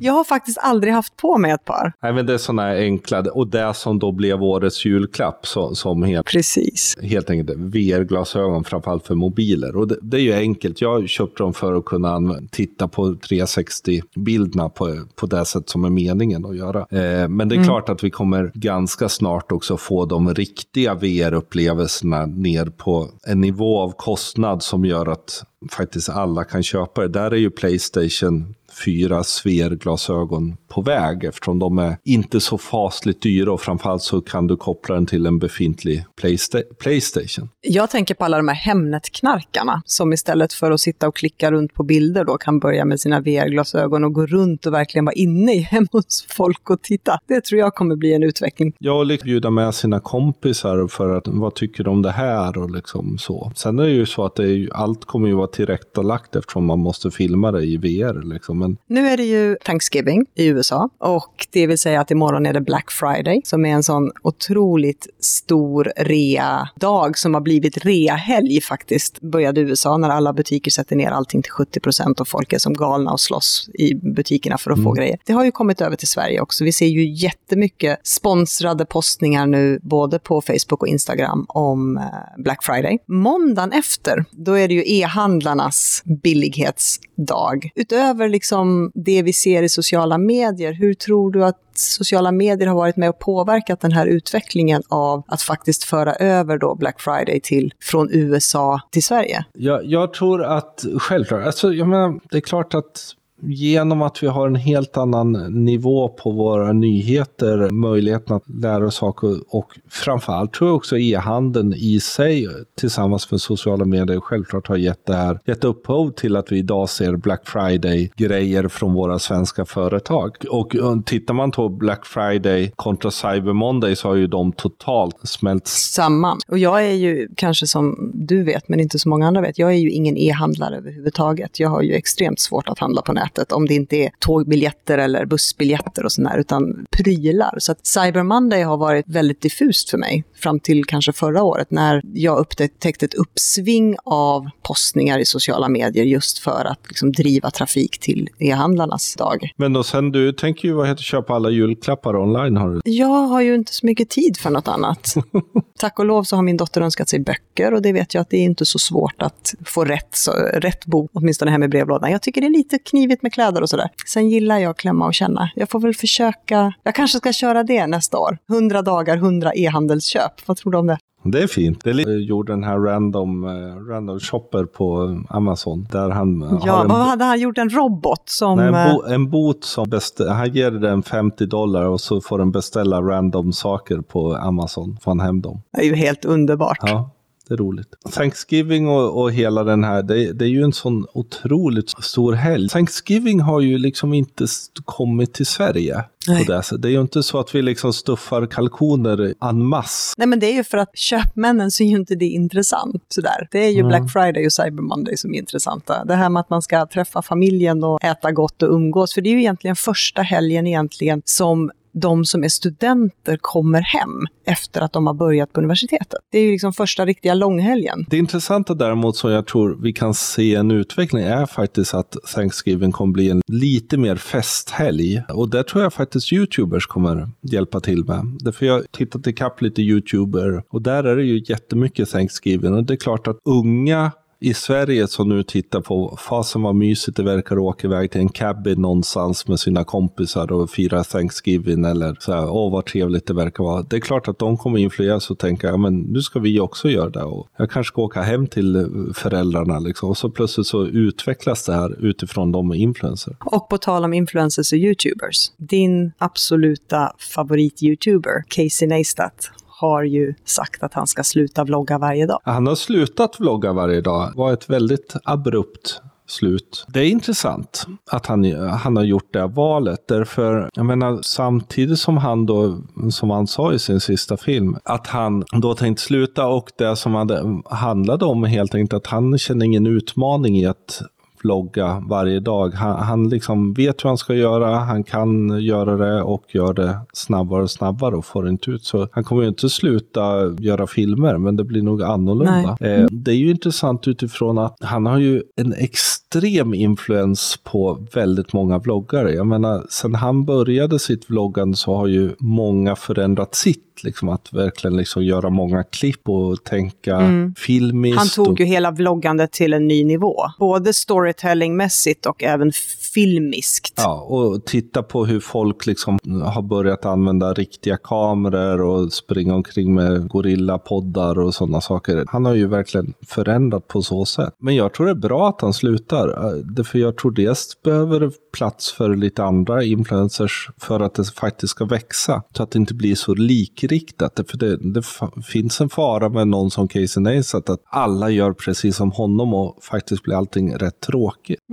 Jag 0.00 0.12
har 0.12 0.24
faktiskt 0.24 0.58
aldrig 0.58 0.92
haft 0.92 1.16
på 1.16 1.38
mig 1.38 1.50
ett 1.50 1.64
par. 1.64 1.92
Nej, 2.02 2.12
men 2.12 2.26
det 2.26 2.34
är 2.34 2.38
sådana 2.38 2.72
enkla, 2.72 3.20
och 3.20 3.46
det 3.46 3.74
som 3.74 3.98
då 3.98 4.12
blev 4.12 4.42
årets 4.42 4.84
julklapp 4.84 5.46
så, 5.46 5.74
som 5.74 6.02
helt, 6.02 6.26
Precis. 6.26 6.96
helt 7.02 7.19
helt 7.20 7.30
enkelt 7.30 7.58
VR-glasögon, 7.58 8.64
framförallt 8.64 9.06
för 9.06 9.14
mobiler. 9.14 9.76
Och 9.76 9.88
det, 9.88 9.98
det, 10.02 10.16
är 10.16 10.20
ju 10.20 10.32
enkelt. 10.32 10.80
Jag 10.80 11.08
köpte 11.08 11.42
dem 11.42 11.54
för 11.54 11.74
att 11.74 11.84
kunna 11.84 12.40
titta 12.50 12.88
på 12.88 13.06
360-bilderna 13.06 14.68
på, 14.68 15.04
på 15.14 15.26
det 15.26 15.44
sätt 15.44 15.68
som 15.68 15.84
är 15.84 15.90
meningen 15.90 16.44
att 16.44 16.56
göra. 16.56 16.78
Eh, 16.80 17.28
men 17.28 17.48
det 17.48 17.54
är 17.54 17.56
mm. 17.56 17.64
klart 17.64 17.88
att 17.88 18.04
vi 18.04 18.10
kommer 18.10 18.52
ganska 18.54 19.08
snart 19.08 19.52
också 19.52 19.76
få 19.76 20.04
de 20.04 20.34
riktiga 20.34 20.94
VR-upplevelserna 20.94 22.26
ner 22.26 22.66
på 22.66 23.08
en 23.26 23.40
nivå 23.40 23.78
av 23.78 23.92
kostnad 23.96 24.62
som 24.62 24.84
gör 24.84 25.06
att 25.06 25.44
faktiskt 25.70 26.08
alla 26.08 26.44
kan 26.44 26.62
köpa 26.62 27.00
det. 27.00 27.08
Där 27.08 27.30
är 27.30 27.36
ju 27.36 27.50
Playstation 27.50 28.54
fyra 28.84 29.24
Sver-glasögon 29.24 30.56
på 30.68 30.82
väg 30.82 31.24
eftersom 31.24 31.58
de 31.58 31.78
är 31.78 31.96
inte 32.04 32.40
så 32.40 32.58
fasligt 32.58 33.22
dyra 33.22 33.52
och 33.52 33.60
framförallt 33.60 34.02
så 34.02 34.20
kan 34.20 34.46
du 34.46 34.56
koppla 34.56 34.94
den 34.94 35.06
till 35.06 35.26
en 35.26 35.38
befintlig 35.38 36.04
Playsta 36.20 36.58
Playstation. 36.78 37.48
Jag 37.60 37.90
tänker 37.90 38.14
på 38.14 38.24
alla 38.24 38.36
de 38.36 38.48
här 38.48 38.54
Hemnet-knarkarna 38.54 39.82
som 39.84 40.12
istället 40.12 40.52
för 40.52 40.70
att 40.70 40.80
sitta 40.80 41.08
och 41.08 41.16
klicka 41.16 41.52
runt 41.52 41.74
på 41.74 41.82
bilder 41.82 42.24
då 42.24 42.38
kan 42.38 42.58
börja 42.58 42.84
med 42.84 43.00
sina 43.00 43.20
VR-glasögon 43.20 44.04
och 44.04 44.12
gå 44.12 44.26
runt 44.26 44.66
och 44.66 44.74
verkligen 44.74 45.04
vara 45.04 45.14
inne 45.14 45.54
i 45.54 45.58
hemma 45.58 45.88
hos 45.92 46.26
folk 46.28 46.70
och 46.70 46.82
titta. 46.82 47.18
Det 47.28 47.44
tror 47.44 47.60
jag 47.60 47.74
kommer 47.74 47.96
bli 47.96 48.14
en 48.14 48.22
utveckling. 48.22 48.72
Ja, 48.78 48.92
och 48.92 49.06
liksom 49.06 49.26
bjuda 49.26 49.50
med 49.50 49.74
sina 49.74 50.00
kompisar 50.00 50.86
för 50.88 51.16
att 51.16 51.28
vad 51.28 51.54
tycker 51.54 51.84
de 51.84 52.00
om 52.00 52.02
det 52.02 52.10
här 52.10 52.58
och 52.58 52.70
liksom 52.70 53.18
så. 53.18 53.52
Sen 53.56 53.78
är 53.78 53.82
det 53.82 53.90
ju 53.90 54.06
så 54.06 54.24
att 54.24 54.34
det 54.34 54.48
är, 54.48 54.68
allt 54.72 55.04
kommer 55.04 55.28
ju 55.28 55.34
vara 55.34 55.46
tillrättalagt 55.46 56.36
eftersom 56.36 56.64
man 56.64 56.78
måste 56.78 57.10
filma 57.10 57.52
det 57.52 57.62
i 57.62 57.76
VR. 57.76 58.32
Liksom. 58.34 58.59
Men... 58.60 58.76
Nu 58.86 59.08
är 59.08 59.16
det 59.16 59.24
ju 59.24 59.56
Thanksgiving 59.64 60.26
i 60.34 60.46
USA 60.46 60.88
och 60.98 61.46
det 61.52 61.66
vill 61.66 61.78
säga 61.78 62.00
att 62.00 62.10
imorgon 62.10 62.46
är 62.46 62.52
det 62.52 62.60
Black 62.60 62.90
Friday 62.90 63.40
som 63.44 63.64
är 63.64 63.70
en 63.70 63.82
sån 63.82 64.10
otroligt 64.22 65.06
stor 65.20 65.92
rea-dag 65.96 67.18
som 67.18 67.34
har 67.34 67.40
blivit 67.40 67.76
rea-helg 67.84 68.60
faktiskt. 68.60 69.20
Började 69.20 69.60
i 69.60 69.64
USA 69.64 69.96
när 69.96 70.08
alla 70.08 70.32
butiker 70.32 70.70
sätter 70.70 70.96
ner 70.96 71.10
allting 71.10 71.42
till 71.42 71.52
70 71.52 71.80
procent 71.80 72.20
och 72.20 72.28
folk 72.28 72.52
är 72.52 72.58
som 72.58 72.74
galna 72.74 73.12
och 73.12 73.20
slåss 73.20 73.70
i 73.74 73.94
butikerna 73.94 74.58
för 74.58 74.70
att 74.70 74.76
mm. 74.76 74.84
få 74.84 74.92
grejer. 74.92 75.18
Det 75.26 75.32
har 75.32 75.44
ju 75.44 75.50
kommit 75.50 75.80
över 75.80 75.96
till 75.96 76.08
Sverige 76.08 76.40
också. 76.40 76.64
Vi 76.64 76.72
ser 76.72 76.86
ju 76.86 77.10
jättemycket 77.10 78.06
sponsrade 78.06 78.86
postningar 78.86 79.46
nu 79.46 79.78
både 79.82 80.18
på 80.18 80.40
Facebook 80.40 80.82
och 80.82 80.88
Instagram 80.88 81.46
om 81.48 81.96
eh, 81.96 82.04
Black 82.38 82.64
Friday. 82.64 82.98
Måndagen 83.06 83.72
efter, 83.72 84.24
då 84.30 84.52
är 84.52 84.68
det 84.68 84.74
ju 84.74 84.82
e-handlarnas 84.86 86.02
billighetsdag. 86.22 87.70
Utöver 87.74 88.28
liksom 88.28 88.49
liksom 88.50 88.90
det 88.94 89.22
vi 89.22 89.32
ser 89.32 89.62
i 89.62 89.68
sociala 89.68 90.18
medier. 90.18 90.72
Hur 90.72 90.94
tror 90.94 91.32
du 91.32 91.44
att 91.44 91.56
sociala 91.74 92.32
medier 92.32 92.68
har 92.68 92.74
varit 92.74 92.96
med 92.96 93.08
och 93.08 93.18
påverkat 93.18 93.80
den 93.80 93.92
här 93.92 94.06
utvecklingen 94.06 94.82
av 94.88 95.22
att 95.26 95.42
faktiskt 95.42 95.84
föra 95.84 96.14
över 96.14 96.58
då 96.58 96.74
Black 96.74 97.00
Friday 97.00 97.40
till, 97.40 97.72
från 97.82 98.08
USA 98.12 98.80
till 98.90 99.04
Sverige? 99.04 99.44
Jag, 99.52 99.84
jag 99.84 100.12
tror 100.12 100.44
att, 100.44 100.84
självklart, 100.98 101.46
alltså, 101.46 101.72
jag 101.72 101.88
menar, 101.88 102.20
det 102.30 102.36
är 102.36 102.40
klart 102.40 102.74
att 102.74 103.14
genom 103.42 104.02
att 104.02 104.22
vi 104.22 104.26
har 104.26 104.46
en 104.46 104.54
helt 104.54 104.96
annan 104.96 105.32
nivå 105.64 106.08
på 106.08 106.30
våra 106.30 106.72
nyheter, 106.72 107.70
möjligheten 107.70 108.36
att 108.36 108.48
lära 108.48 108.86
oss 108.86 108.94
saker 108.94 109.36
och 109.48 109.78
framförallt 109.88 110.52
tror 110.52 110.70
jag 110.70 110.76
också 110.76 110.98
e-handeln 110.98 111.74
i 111.76 112.00
sig 112.00 112.48
tillsammans 112.80 113.30
med 113.30 113.40
sociala 113.40 113.84
medier 113.84 114.20
självklart 114.20 114.68
har 114.68 114.76
gett 114.76 115.06
det 115.06 115.14
här, 115.14 115.40
gett 115.46 115.64
upphov 115.64 116.10
till 116.10 116.36
att 116.36 116.52
vi 116.52 116.58
idag 116.58 116.88
ser 116.88 117.16
Black 117.16 117.48
Friday-grejer 117.48 118.68
från 118.68 118.94
våra 118.94 119.18
svenska 119.18 119.64
företag. 119.64 120.36
Och 120.50 120.76
eh, 120.76 121.00
tittar 121.06 121.34
man 121.34 121.50
på 121.50 121.68
Black 121.68 122.06
Friday 122.06 122.72
kontra 122.76 123.10
Cyber 123.10 123.52
Monday 123.52 123.96
så 123.96 124.08
har 124.08 124.14
ju 124.14 124.26
de 124.26 124.52
totalt 124.52 125.16
smält 125.28 125.66
samman. 125.66 126.38
Och 126.48 126.58
jag 126.58 126.86
är 126.86 126.92
ju 126.92 127.28
kanske 127.36 127.66
som 127.66 128.10
du 128.14 128.42
vet, 128.42 128.68
men 128.68 128.80
inte 128.80 128.98
så 128.98 129.08
många 129.08 129.26
andra 129.26 129.40
vet, 129.40 129.58
jag 129.58 129.70
är 129.70 129.78
ju 129.78 129.90
ingen 129.90 130.16
e-handlare 130.16 130.76
överhuvudtaget. 130.76 131.60
Jag 131.60 131.68
har 131.68 131.82
ju 131.82 131.94
extremt 131.94 132.40
svårt 132.40 132.68
att 132.68 132.78
handla 132.78 133.02
på 133.02 133.12
nätet 133.12 133.29
nätet, 133.30 133.52
om 133.52 133.66
det 133.66 133.74
inte 133.74 133.96
är 133.96 134.10
tågbiljetter 134.18 134.98
eller 134.98 135.26
bussbiljetter 135.26 136.04
och 136.04 136.12
sådär, 136.12 136.38
utan 136.38 136.86
prylar. 136.90 137.54
Så 137.58 137.72
att 137.72 137.86
Cyber 137.86 138.22
Monday 138.22 138.62
har 138.62 138.76
varit 138.76 139.04
väldigt 139.08 139.40
diffust 139.40 139.90
för 139.90 139.98
mig, 139.98 140.24
fram 140.34 140.60
till 140.60 140.84
kanske 140.84 141.12
förra 141.12 141.42
året, 141.42 141.70
när 141.70 142.02
jag 142.14 142.38
upptäckte 142.38 143.06
ett 143.06 143.14
uppsving 143.14 143.96
av 144.04 144.50
postningar 144.62 145.18
i 145.18 145.24
sociala 145.24 145.68
medier 145.68 146.04
just 146.04 146.38
för 146.38 146.64
att 146.64 146.80
liksom 146.88 147.12
driva 147.12 147.50
trafik 147.50 147.98
till 147.98 148.28
e-handlarnas 148.38 149.14
dag. 149.14 149.52
Men 149.56 149.72
då 149.72 149.82
sen, 149.82 150.12
du 150.12 150.32
tänker 150.32 150.68
ju 150.68 150.74
vad 150.74 150.88
heter 150.88 151.02
köpa 151.02 151.34
alla 151.34 151.50
julklappar 151.50 152.16
online 152.16 152.56
har 152.56 152.68
du? 152.70 152.80
Jag 152.84 153.06
har 153.06 153.40
ju 153.40 153.54
inte 153.54 153.74
så 153.74 153.86
mycket 153.86 154.10
tid 154.10 154.36
för 154.36 154.50
något 154.50 154.68
annat. 154.68 155.14
Tack 155.78 155.98
och 155.98 156.04
lov 156.04 156.22
så 156.22 156.36
har 156.36 156.42
min 156.42 156.56
dotter 156.56 156.80
önskat 156.80 157.08
sig 157.08 157.20
böcker 157.20 157.74
och 157.74 157.82
det 157.82 157.92
vet 157.92 158.14
jag 158.14 158.20
att 158.20 158.30
det 158.30 158.36
är 158.36 158.44
inte 158.44 158.66
så 158.66 158.78
svårt 158.78 159.22
att 159.22 159.54
få 159.64 159.84
rätt, 159.84 160.08
så, 160.10 160.32
rätt 160.54 160.86
bok, 160.86 161.10
åtminstone 161.14 161.50
hem 161.50 161.62
i 161.62 161.68
brevlådan. 161.68 162.10
Jag 162.10 162.22
tycker 162.22 162.40
det 162.40 162.46
är 162.46 162.50
lite 162.50 162.78
knivigt 162.78 163.19
roligt 163.20 163.22
med 163.22 163.32
kläder 163.32 163.62
och 163.62 163.68
sådär. 163.68 163.88
Sen 164.06 164.28
gillar 164.28 164.58
jag 164.58 164.70
att 164.70 164.76
klämma 164.76 165.06
och 165.06 165.14
känna. 165.14 165.50
Jag 165.54 165.70
får 165.70 165.80
väl 165.80 165.94
försöka, 165.94 166.72
jag 166.82 166.94
kanske 166.94 167.18
ska 167.18 167.32
köra 167.32 167.62
det 167.62 167.86
nästa 167.86 168.18
år. 168.18 168.38
100 168.48 168.82
dagar, 168.82 169.16
100 169.16 169.52
e-handelsköp. 169.54 170.32
Vad 170.46 170.56
tror 170.56 170.72
du 170.72 170.78
om 170.78 170.86
det? 170.86 170.98
Det 171.24 171.42
är 171.42 171.46
fint. 171.46 171.84
Det 171.84 172.02
gjorde 172.02 172.52
den 172.52 172.64
här 172.64 172.78
random, 172.78 173.44
uh, 173.44 173.90
random 173.90 174.20
shopper 174.20 174.64
på 174.64 175.18
Amazon. 175.28 175.86
Där 175.90 176.10
han 176.10 176.60
ja, 176.64 176.72
har 176.72 176.82
en, 176.82 176.88
vad 176.88 176.98
hade 176.98 177.24
han 177.24 177.40
gjort? 177.40 177.58
En 177.58 177.70
robot 177.70 178.22
som... 178.24 178.56
Nej, 178.56 178.66
en, 178.66 178.96
bo, 178.96 179.02
en 179.02 179.30
bot 179.30 179.64
som 179.64 179.88
beställer, 179.90 180.30
han 180.32 180.52
ger 180.52 180.70
den 180.70 181.02
50 181.02 181.46
dollar 181.46 181.84
och 181.84 182.00
så 182.00 182.20
får 182.20 182.38
den 182.38 182.50
beställa 182.50 183.00
random 183.00 183.52
saker 183.52 184.00
på 184.00 184.34
Amazon. 184.34 184.96
Får 185.02 185.10
han 185.10 185.20
hem 185.20 185.40
dem. 185.40 185.62
Det 185.72 185.80
är 185.80 185.86
ju 185.86 185.94
helt 185.94 186.24
underbart. 186.24 186.78
Ja 186.82 187.10
det 187.50 187.54
är 187.54 187.56
roligt. 187.56 187.88
Thanksgiving 188.14 188.88
och, 188.88 189.22
och 189.22 189.32
hela 189.32 189.64
den 189.64 189.84
här, 189.84 190.02
det, 190.02 190.32
det, 190.32 190.44
är 190.44 190.48
ju 190.48 190.62
en 190.62 190.72
sån 190.72 191.06
otroligt 191.12 191.90
stor 191.90 192.32
helg. 192.32 192.68
Thanksgiving 192.68 193.40
har 193.40 193.60
ju 193.60 193.78
liksom 193.78 194.14
inte 194.14 194.46
kommit 194.84 195.34
till 195.34 195.46
Sverige. 195.46 196.04
Nej. 196.28 196.46
På 196.46 196.52
det. 196.52 196.78
det 196.78 196.88
är 196.88 196.92
ju 196.92 197.00
inte 197.00 197.22
så 197.22 197.40
att 197.40 197.54
vi 197.54 197.62
liksom 197.62 197.92
stuffar 197.92 198.46
kalkoner 198.46 199.34
en 199.40 199.64
masse. 199.64 200.14
Nej, 200.18 200.26
men 200.26 200.40
det 200.40 200.46
är 200.46 200.54
ju 200.54 200.64
för 200.64 200.78
att 200.78 200.98
köpmännen 200.98 201.70
ser 201.70 201.84
ju 201.84 201.96
inte 201.96 202.14
det 202.14 202.26
intressant 202.26 203.04
sådär. 203.08 203.48
Det 203.50 203.58
är 203.58 203.70
ju 203.70 203.80
mm. 203.80 203.88
Black 203.88 204.12
Friday 204.12 204.46
och 204.46 204.52
Cyber 204.52 204.82
Monday 204.82 205.16
som 205.16 205.34
är 205.34 205.38
intressanta. 205.38 206.04
Det 206.04 206.14
här 206.14 206.28
med 206.28 206.40
att 206.40 206.50
man 206.50 206.62
ska 206.62 206.86
träffa 206.86 207.22
familjen 207.22 207.84
och 207.84 208.04
äta 208.04 208.32
gott 208.32 208.62
och 208.62 208.74
umgås, 208.74 209.14
för 209.14 209.20
det 209.20 209.30
är 209.30 209.32
ju 209.32 209.40
egentligen 209.40 209.76
första 209.76 210.22
helgen 210.22 210.66
egentligen 210.66 211.22
som 211.24 211.70
de 211.92 212.24
som 212.24 212.44
är 212.44 212.48
studenter 212.48 213.38
kommer 213.40 213.80
hem 213.80 214.26
efter 214.44 214.80
att 214.80 214.92
de 214.92 215.06
har 215.06 215.14
börjat 215.14 215.52
på 215.52 215.60
universitetet. 215.60 216.18
Det 216.30 216.38
är 216.38 216.42
ju 216.42 216.50
liksom 216.50 216.72
första 216.72 217.06
riktiga 217.06 217.34
långhelgen. 217.34 218.06
Det 218.10 218.18
intressanta 218.18 218.74
däremot 218.74 219.16
som 219.16 219.30
jag 219.30 219.46
tror 219.46 219.78
vi 219.82 219.92
kan 219.92 220.14
se 220.14 220.54
en 220.54 220.70
utveckling 220.70 221.24
är 221.24 221.46
faktiskt 221.46 221.94
att 221.94 222.16
Thanksgiving 222.34 222.92
kommer 222.92 223.12
bli 223.12 223.30
en 223.30 223.42
lite 223.46 223.96
mer 223.96 224.16
festhelg. 224.16 225.22
Och 225.28 225.50
där 225.50 225.62
tror 225.62 225.82
jag 225.82 225.92
faktiskt 225.92 226.32
YouTubers 226.32 226.86
kommer 226.86 227.30
hjälpa 227.40 227.80
till 227.80 228.04
med. 228.04 228.36
Därför 228.40 228.66
jag 228.66 228.74
har 228.74 228.84
tittat 228.90 229.26
ikapp 229.26 229.62
lite 229.62 229.82
YouTuber 229.82 230.62
och 230.68 230.82
där 230.82 231.04
är 231.04 231.16
det 231.16 231.24
ju 231.24 231.44
jättemycket 231.46 232.10
Thanksgiving. 232.10 232.74
Och 232.74 232.84
det 232.84 232.94
är 232.94 232.96
klart 232.96 233.26
att 233.26 233.38
unga 233.44 234.12
i 234.42 234.54
Sverige 234.54 235.08
som 235.08 235.28
nu 235.28 235.42
tittar 235.42 235.80
på, 235.80 236.18
fasen 236.28 236.62
vad 236.62 236.74
mysigt 236.74 237.16
det 237.16 237.22
verkar 237.22 237.56
att 237.56 237.62
åka 237.62 237.86
iväg 237.86 238.10
till 238.10 238.20
en 238.20 238.28
cabin 238.28 238.80
någonstans 238.80 239.48
med 239.48 239.60
sina 239.60 239.84
kompisar 239.84 240.52
och 240.52 240.70
fira 240.70 241.04
Thanksgiving 241.04 241.84
eller 241.84 242.16
så 242.20 242.32
här, 242.32 242.50
åh 242.50 242.72
vad 242.72 242.86
trevligt 242.86 243.26
det 243.26 243.34
verkar 243.34 243.64
vara. 243.64 243.82
Det 243.82 243.96
är 243.96 244.00
klart 244.00 244.28
att 244.28 244.38
de 244.38 244.56
kommer 244.56 244.78
influeras 244.78 245.30
och 245.30 245.38
tänka, 245.38 245.66
ja 245.66 245.76
men 245.76 245.98
nu 245.98 246.22
ska 246.22 246.38
vi 246.38 246.60
också 246.60 246.88
göra 246.88 247.10
det 247.10 247.22
och 247.22 247.48
jag 247.56 247.70
kanske 247.70 247.92
ska 247.92 248.02
åka 248.02 248.22
hem 248.22 248.46
till 248.46 248.86
föräldrarna 249.14 249.78
liksom. 249.78 250.08
Och 250.10 250.16
så 250.16 250.30
plötsligt 250.30 250.66
så 250.66 250.86
utvecklas 250.86 251.64
det 251.64 251.72
här 251.72 252.04
utifrån 252.04 252.52
de 252.52 252.74
influenser. 252.74 253.36
Och 253.40 253.68
på 253.68 253.78
tal 253.78 254.04
om 254.04 254.14
influencers 254.14 254.72
och 254.72 254.78
YouTubers, 254.78 255.52
din 255.56 256.12
absoluta 256.18 257.12
favorit-YouTuber, 257.18 258.42
Casey 258.48 258.88
Neistat, 258.88 259.50
har 259.80 260.02
ju 260.02 260.34
sagt 260.44 260.82
att 260.82 260.94
han 260.94 261.06
ska 261.06 261.22
sluta 261.22 261.64
vlogga 261.64 261.98
varje 261.98 262.26
dag. 262.26 262.40
Han 262.44 262.66
har 262.66 262.74
slutat 262.74 263.40
vlogga 263.40 263.72
varje 263.72 264.00
dag. 264.00 264.30
Det 264.32 264.38
var 264.38 264.52
ett 264.52 264.70
väldigt 264.70 265.16
abrupt 265.24 266.02
slut. 266.26 266.86
Det 266.88 267.00
är 267.00 267.08
intressant 267.08 267.86
att 268.10 268.26
han, 268.26 268.52
han 268.68 268.96
har 268.96 269.04
gjort 269.04 269.32
det 269.32 269.46
valet. 269.46 270.08
Därför, 270.08 270.70
jag 270.74 270.86
menar, 270.86 271.18
samtidigt 271.22 271.98
som 271.98 272.16
han 272.16 272.46
då, 272.46 272.78
som 273.10 273.30
han 273.30 273.46
sa 273.46 273.72
i 273.72 273.78
sin 273.78 274.00
sista 274.00 274.36
film, 274.36 274.76
att 274.84 275.06
han 275.06 275.44
då 275.52 275.74
tänkte 275.74 276.02
sluta 276.02 276.46
och 276.46 276.70
det 276.78 276.96
som 276.96 277.14
hade, 277.14 277.60
handlade 277.64 278.24
om 278.24 278.44
helt 278.44 278.74
enkelt 278.74 278.92
att 278.92 279.06
han 279.06 279.38
känner 279.38 279.66
ingen 279.66 279.86
utmaning 279.86 280.56
i 280.58 280.66
att 280.66 281.02
vlogga 281.42 282.02
varje 282.08 282.40
dag. 282.40 282.74
Han, 282.74 283.02
han 283.02 283.28
liksom 283.28 283.72
vet 283.72 284.04
hur 284.04 284.08
han 284.08 284.18
ska 284.18 284.34
göra, 284.34 284.76
han 284.76 285.04
kan 285.04 285.60
göra 285.62 285.96
det 285.96 286.22
och 286.22 286.44
gör 286.48 286.72
det 286.72 286.98
snabbare 287.12 287.62
och 287.62 287.70
snabbare 287.70 288.16
och 288.16 288.24
får 288.24 288.48
inte 288.48 288.70
ut. 288.70 288.84
Så 288.84 289.08
han 289.12 289.24
kommer 289.24 289.42
ju 289.42 289.48
inte 289.48 289.68
sluta 289.68 290.54
göra 290.58 290.86
filmer, 290.86 291.38
men 291.38 291.56
det 291.56 291.64
blir 291.64 291.82
nog 291.82 292.02
annorlunda. 292.02 292.76
Eh, 292.80 293.06
det 293.10 293.30
är 293.30 293.36
ju 293.36 293.50
intressant 293.50 294.08
utifrån 294.08 294.58
att 294.58 294.76
han 294.80 295.06
har 295.06 295.18
ju 295.18 295.42
en 295.56 295.72
extrem 295.72 296.74
influens 296.74 297.58
på 297.64 298.06
väldigt 298.14 298.52
många 298.52 298.78
vloggare. 298.78 299.32
Jag 299.32 299.46
menar, 299.46 299.86
sen 299.90 300.14
han 300.14 300.44
började 300.44 300.98
sitt 300.98 301.30
vloggande 301.30 301.76
så 301.76 301.94
har 301.94 302.06
ju 302.06 302.30
många 302.38 302.96
förändrat 302.96 303.54
sitt 303.54 303.86
Liksom 304.04 304.28
att 304.28 304.52
verkligen 304.52 304.96
liksom 304.96 305.24
göra 305.24 305.50
många 305.50 305.84
klipp 305.84 306.28
och 306.28 306.64
tänka 306.64 307.16
mm. 307.16 307.54
filmiskt. 307.54 308.18
Han 308.18 308.28
tog 308.28 308.48
och... 308.48 308.60
ju 308.60 308.66
hela 308.66 308.90
vloggandet 308.90 309.52
till 309.52 309.72
en 309.72 309.88
ny 309.88 310.04
nivå. 310.04 310.36
Både 310.58 310.92
storytellingmässigt 311.30 312.26
och 312.26 312.42
även 312.42 312.72
filmiskt. 313.14 313.94
Ja, 313.96 314.20
och 314.20 314.64
titta 314.64 315.02
på 315.02 315.26
hur 315.26 315.40
folk 315.40 315.86
liksom 315.86 316.18
har 316.44 316.62
börjat 316.62 317.04
använda 317.04 317.54
riktiga 317.54 317.96
kameror 317.96 318.80
och 318.80 319.12
springa 319.12 319.54
omkring 319.54 319.94
med 319.94 320.28
gorillapoddar 320.28 321.38
och 321.38 321.54
sådana 321.54 321.80
saker. 321.80 322.24
Han 322.28 322.44
har 322.44 322.54
ju 322.54 322.66
verkligen 322.66 323.14
förändrat 323.26 323.88
på 323.88 324.02
så 324.02 324.24
sätt. 324.24 324.54
Men 324.58 324.76
jag 324.76 324.94
tror 324.94 325.06
det 325.06 325.12
är 325.12 325.14
bra 325.14 325.48
att 325.48 325.60
han 325.60 325.72
slutar. 325.72 326.82
För 326.84 326.98
jag 326.98 327.16
tror 327.16 327.30
dels 327.30 327.82
behöver 327.82 328.32
plats 328.52 328.92
för 328.92 329.16
lite 329.16 329.44
andra 329.44 329.84
influencers 329.84 330.70
för 330.78 331.00
att 331.00 331.14
det 331.14 331.24
faktiskt 331.24 331.70
ska 331.70 331.84
växa. 331.84 332.42
Så 332.56 332.62
att 332.62 332.70
det 332.70 332.78
inte 332.78 332.94
blir 332.94 333.14
så 333.14 333.34
likriktat. 333.34 334.40
För 334.48 334.58
det, 334.58 334.76
det 334.76 335.02
finns 335.44 335.80
en 335.80 335.88
fara 335.88 336.28
med 336.28 336.48
någon 336.48 336.70
som 336.70 336.88
Casey 336.88 337.22
Neistat 337.22 337.70
att 337.70 337.80
alla 337.86 338.30
gör 338.30 338.52
precis 338.52 338.96
som 338.96 339.10
honom 339.10 339.54
och 339.54 339.78
faktiskt 339.82 340.22
blir 340.22 340.34
allting 340.34 340.74
rätt 340.74 341.00
tråkigt. 341.00 341.19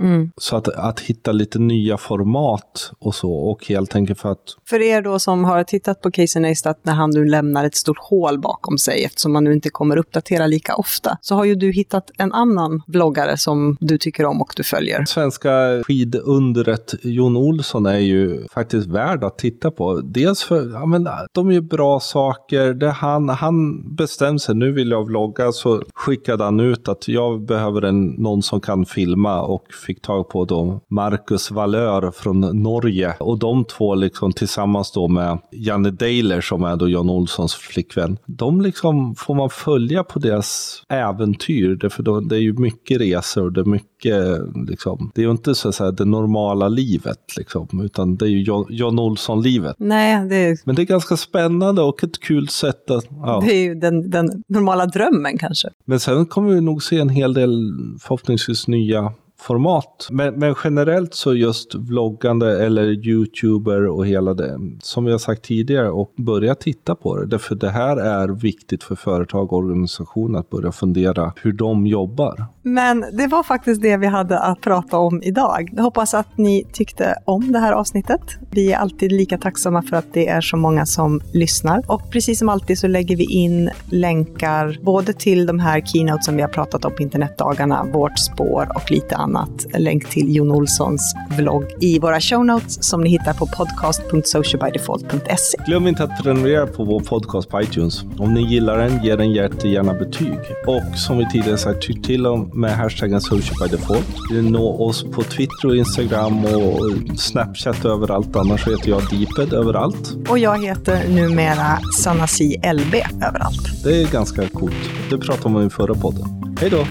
Mm. 0.00 0.30
Så 0.36 0.56
att, 0.56 0.68
att 0.68 1.00
hitta 1.00 1.32
lite 1.32 1.58
nya 1.58 1.96
format 1.96 2.92
och 2.98 3.14
så 3.14 3.32
och 3.32 3.66
helt 3.66 3.94
enkelt 3.94 4.20
för 4.20 4.32
att... 4.32 4.56
För 4.68 4.82
er 4.82 5.02
då 5.02 5.18
som 5.18 5.44
har 5.44 5.64
tittat 5.64 6.00
på 6.00 6.10
Casey 6.10 6.42
Neistat 6.42 6.80
när 6.82 6.92
han 6.92 7.10
nu 7.10 7.24
lämnar 7.24 7.64
ett 7.64 7.74
stort 7.74 7.98
hål 7.98 8.38
bakom 8.38 8.78
sig 8.78 9.04
eftersom 9.04 9.32
man 9.32 9.44
nu 9.44 9.52
inte 9.52 9.70
kommer 9.70 9.96
uppdatera 9.96 10.46
lika 10.46 10.74
ofta 10.74 11.18
så 11.20 11.34
har 11.34 11.44
ju 11.44 11.54
du 11.54 11.72
hittat 11.72 12.10
en 12.18 12.32
annan 12.32 12.82
vloggare 12.86 13.36
som 13.36 13.76
du 13.80 13.98
tycker 13.98 14.24
om 14.24 14.40
och 14.40 14.52
du 14.56 14.62
följer. 14.62 15.04
Svenska 15.04 15.82
skidunder 15.84 16.64
rätt, 16.64 16.94
Jon 17.02 17.36
Olsson 17.36 17.86
är 17.86 17.98
ju 17.98 18.46
faktiskt 18.52 18.86
värd 18.86 19.24
att 19.24 19.38
titta 19.38 19.70
på. 19.70 20.00
Dels 20.00 20.42
för, 20.42 20.70
ja 20.72 20.86
men 20.86 21.08
de 21.32 21.52
gör 21.52 21.60
bra 21.60 22.00
saker. 22.00 22.74
Det 22.74 22.90
han, 22.90 23.28
han 23.28 23.82
bestämde 23.96 24.40
sig, 24.40 24.54
nu 24.54 24.72
vill 24.72 24.90
jag 24.90 25.06
vlogga, 25.06 25.52
så 25.52 25.82
skickade 25.94 26.44
han 26.44 26.60
ut 26.60 26.88
att 26.88 27.08
jag 27.08 27.42
behöver 27.42 27.82
en, 27.82 28.06
någon 28.06 28.42
som 28.42 28.60
kan 28.60 28.86
filma 28.86 29.37
och 29.40 29.72
fick 29.86 30.02
tag 30.02 30.28
på 30.28 30.44
då 30.44 30.80
Marcus 30.90 31.50
Valör 31.50 32.10
från 32.10 32.40
Norge. 32.40 33.14
Och 33.20 33.38
de 33.38 33.64
två 33.64 33.94
liksom 33.94 34.32
tillsammans 34.32 34.92
då 34.92 35.08
med 35.08 35.38
Janne 35.52 35.90
Deiler 35.90 36.40
som 36.40 36.64
är 36.64 36.76
då 36.76 36.88
Jon 36.88 37.10
Olssons 37.10 37.54
flickvän. 37.54 38.18
De 38.26 38.60
liksom 38.60 39.14
får 39.14 39.34
man 39.34 39.50
följa 39.50 40.04
på 40.04 40.18
deras 40.18 40.82
äventyr, 40.88 41.88
för 41.88 42.02
då, 42.02 42.20
det 42.20 42.36
är 42.36 42.40
ju 42.40 42.52
mycket 42.52 43.00
resor 43.00 43.44
och 43.44 43.52
det 43.52 43.60
är 43.60 43.64
mycket 43.64 44.24
liksom. 44.68 45.10
det 45.14 45.20
är 45.20 45.24
ju 45.24 45.30
inte 45.30 45.54
så 45.54 45.68
att 45.68 45.74
säga, 45.74 45.90
det 45.90 46.04
normala 46.04 46.68
livet, 46.68 47.36
liksom, 47.36 47.80
utan 47.84 48.16
det 48.16 48.24
är 48.24 48.28
ju 48.28 48.42
John, 48.42 48.66
John 48.68 48.98
Olsson-livet. 48.98 49.76
Nej, 49.78 50.28
det 50.28 50.36
är... 50.36 50.58
Men 50.64 50.74
det 50.74 50.82
är 50.82 50.86
ganska 50.86 51.16
spännande 51.16 51.82
och 51.82 52.04
ett 52.04 52.20
kul 52.20 52.48
sätt 52.48 52.90
att... 52.90 53.06
Ja. 53.10 53.42
Det 53.46 53.54
är 53.54 53.62
ju 53.64 53.74
den, 53.74 54.10
den 54.10 54.42
normala 54.48 54.86
drömmen 54.86 55.38
kanske. 55.38 55.68
Men 55.84 56.00
sen 56.00 56.26
kommer 56.26 56.54
vi 56.54 56.60
nog 56.60 56.82
se 56.82 56.98
en 56.98 57.08
hel 57.08 57.34
del, 57.34 57.72
förhoppningsvis, 58.00 58.68
nya 58.68 59.12
format. 59.40 60.08
Men, 60.10 60.34
men, 60.34 60.54
generellt 60.64 61.14
så 61.14 61.34
just 61.34 61.74
vloggande 61.74 62.64
eller 62.64 63.08
youtuber 63.08 63.86
och 63.86 64.06
hela 64.06 64.34
det, 64.34 64.58
som 64.82 65.04
vi 65.04 65.10
har 65.10 65.18
sagt 65.18 65.42
tidigare, 65.42 65.90
och 65.90 66.12
börja 66.16 66.54
titta 66.54 66.94
på 66.94 67.16
det. 67.16 67.26
Därför 67.26 67.54
det 67.54 67.70
här 67.70 67.96
är 67.96 68.28
viktigt 68.28 68.82
för 68.82 68.94
företag 68.94 69.52
och 69.52 69.58
organisationer 69.58 70.38
att 70.38 70.50
börja 70.50 70.72
fundera 70.72 71.32
hur 71.36 71.52
de 71.52 71.86
jobbar. 71.86 72.46
Men 72.62 73.04
det 73.12 73.26
var 73.26 73.42
faktiskt 73.42 73.82
det 73.82 73.96
vi 73.96 74.06
hade 74.06 74.38
att 74.38 74.60
prata 74.60 74.98
om 74.98 75.22
idag. 75.22 75.70
Jag 75.76 75.82
hoppas 75.82 76.14
att 76.14 76.38
ni 76.38 76.66
tyckte 76.72 77.14
om 77.24 77.52
det 77.52 77.58
här 77.58 77.72
avsnittet. 77.72 78.20
Vi 78.50 78.72
är 78.72 78.78
alltid 78.78 79.12
lika 79.12 79.38
tacksamma 79.38 79.82
för 79.82 79.96
att 79.96 80.12
det 80.12 80.28
är 80.28 80.40
så 80.40 80.56
många 80.56 80.86
som 80.86 81.20
lyssnar. 81.32 81.82
Och 81.86 82.10
precis 82.10 82.38
som 82.38 82.48
alltid 82.48 82.78
så 82.78 82.86
lägger 82.86 83.16
vi 83.16 83.24
in 83.24 83.70
länkar 83.90 84.78
både 84.82 85.12
till 85.12 85.46
de 85.46 85.58
här 85.58 85.80
keynote 85.80 86.22
som 86.22 86.36
vi 86.36 86.42
har 86.42 86.48
pratat 86.48 86.84
om 86.84 86.92
på 86.96 87.02
internetdagarna, 87.02 87.86
vårt 87.92 88.18
spår 88.18 88.68
och 88.74 88.90
lite 88.90 89.16
annat 89.16 89.27
annat 89.36 89.66
länk 89.78 90.10
till 90.10 90.36
Jon 90.36 90.50
Olssons 90.50 91.14
vlogg 91.38 91.64
i 91.80 91.98
våra 91.98 92.20
show 92.20 92.46
notes 92.46 92.84
som 92.84 93.00
ni 93.00 93.10
hittar 93.10 93.32
på 93.32 93.46
podcast.socialbydefault.se. 93.46 95.58
Glöm 95.66 95.86
inte 95.86 96.04
att 96.04 96.22
prenumerera 96.22 96.66
på 96.66 96.84
vår 96.84 97.00
podcast 97.00 97.48
på 97.48 97.62
iTunes. 97.62 98.02
Om 98.18 98.34
ni 98.34 98.42
gillar 98.42 98.78
den, 98.78 99.04
ge 99.04 99.16
den 99.16 99.32
jättegärna 99.32 99.94
betyg. 99.94 100.38
Och 100.66 100.98
som 100.98 101.18
vi 101.18 101.26
tidigare 101.32 101.58
sagt, 101.58 101.82
tyck 101.82 102.06
till 102.06 102.26
om 102.26 102.50
med 102.54 102.76
hashtaggen 102.76 103.20
socialbydefault. 103.20 104.06
Nå 104.30 104.84
oss 104.84 105.04
på 105.04 105.22
Twitter 105.22 105.68
och 105.68 105.76
Instagram 105.76 106.44
och 106.44 107.18
Snapchat 107.18 107.84
överallt. 107.84 108.36
Annars 108.36 108.68
heter 108.68 108.88
jag 108.88 109.02
Deeped 109.10 109.52
överallt. 109.52 110.16
Och 110.28 110.38
jag 110.38 110.64
heter 110.64 111.08
numera 111.08 111.78
Sanasi 111.98 112.56
LB 112.74 112.94
överallt. 113.28 113.84
Det 113.84 114.02
är 114.02 114.12
ganska 114.12 114.48
coolt. 114.48 114.74
Det 115.10 115.18
pratade 115.18 115.54
vi 115.54 115.60
om 115.60 115.66
i 115.66 115.70
förra 115.70 115.94
podden. 115.94 116.56
Hej 116.60 116.70
då! 116.70 116.84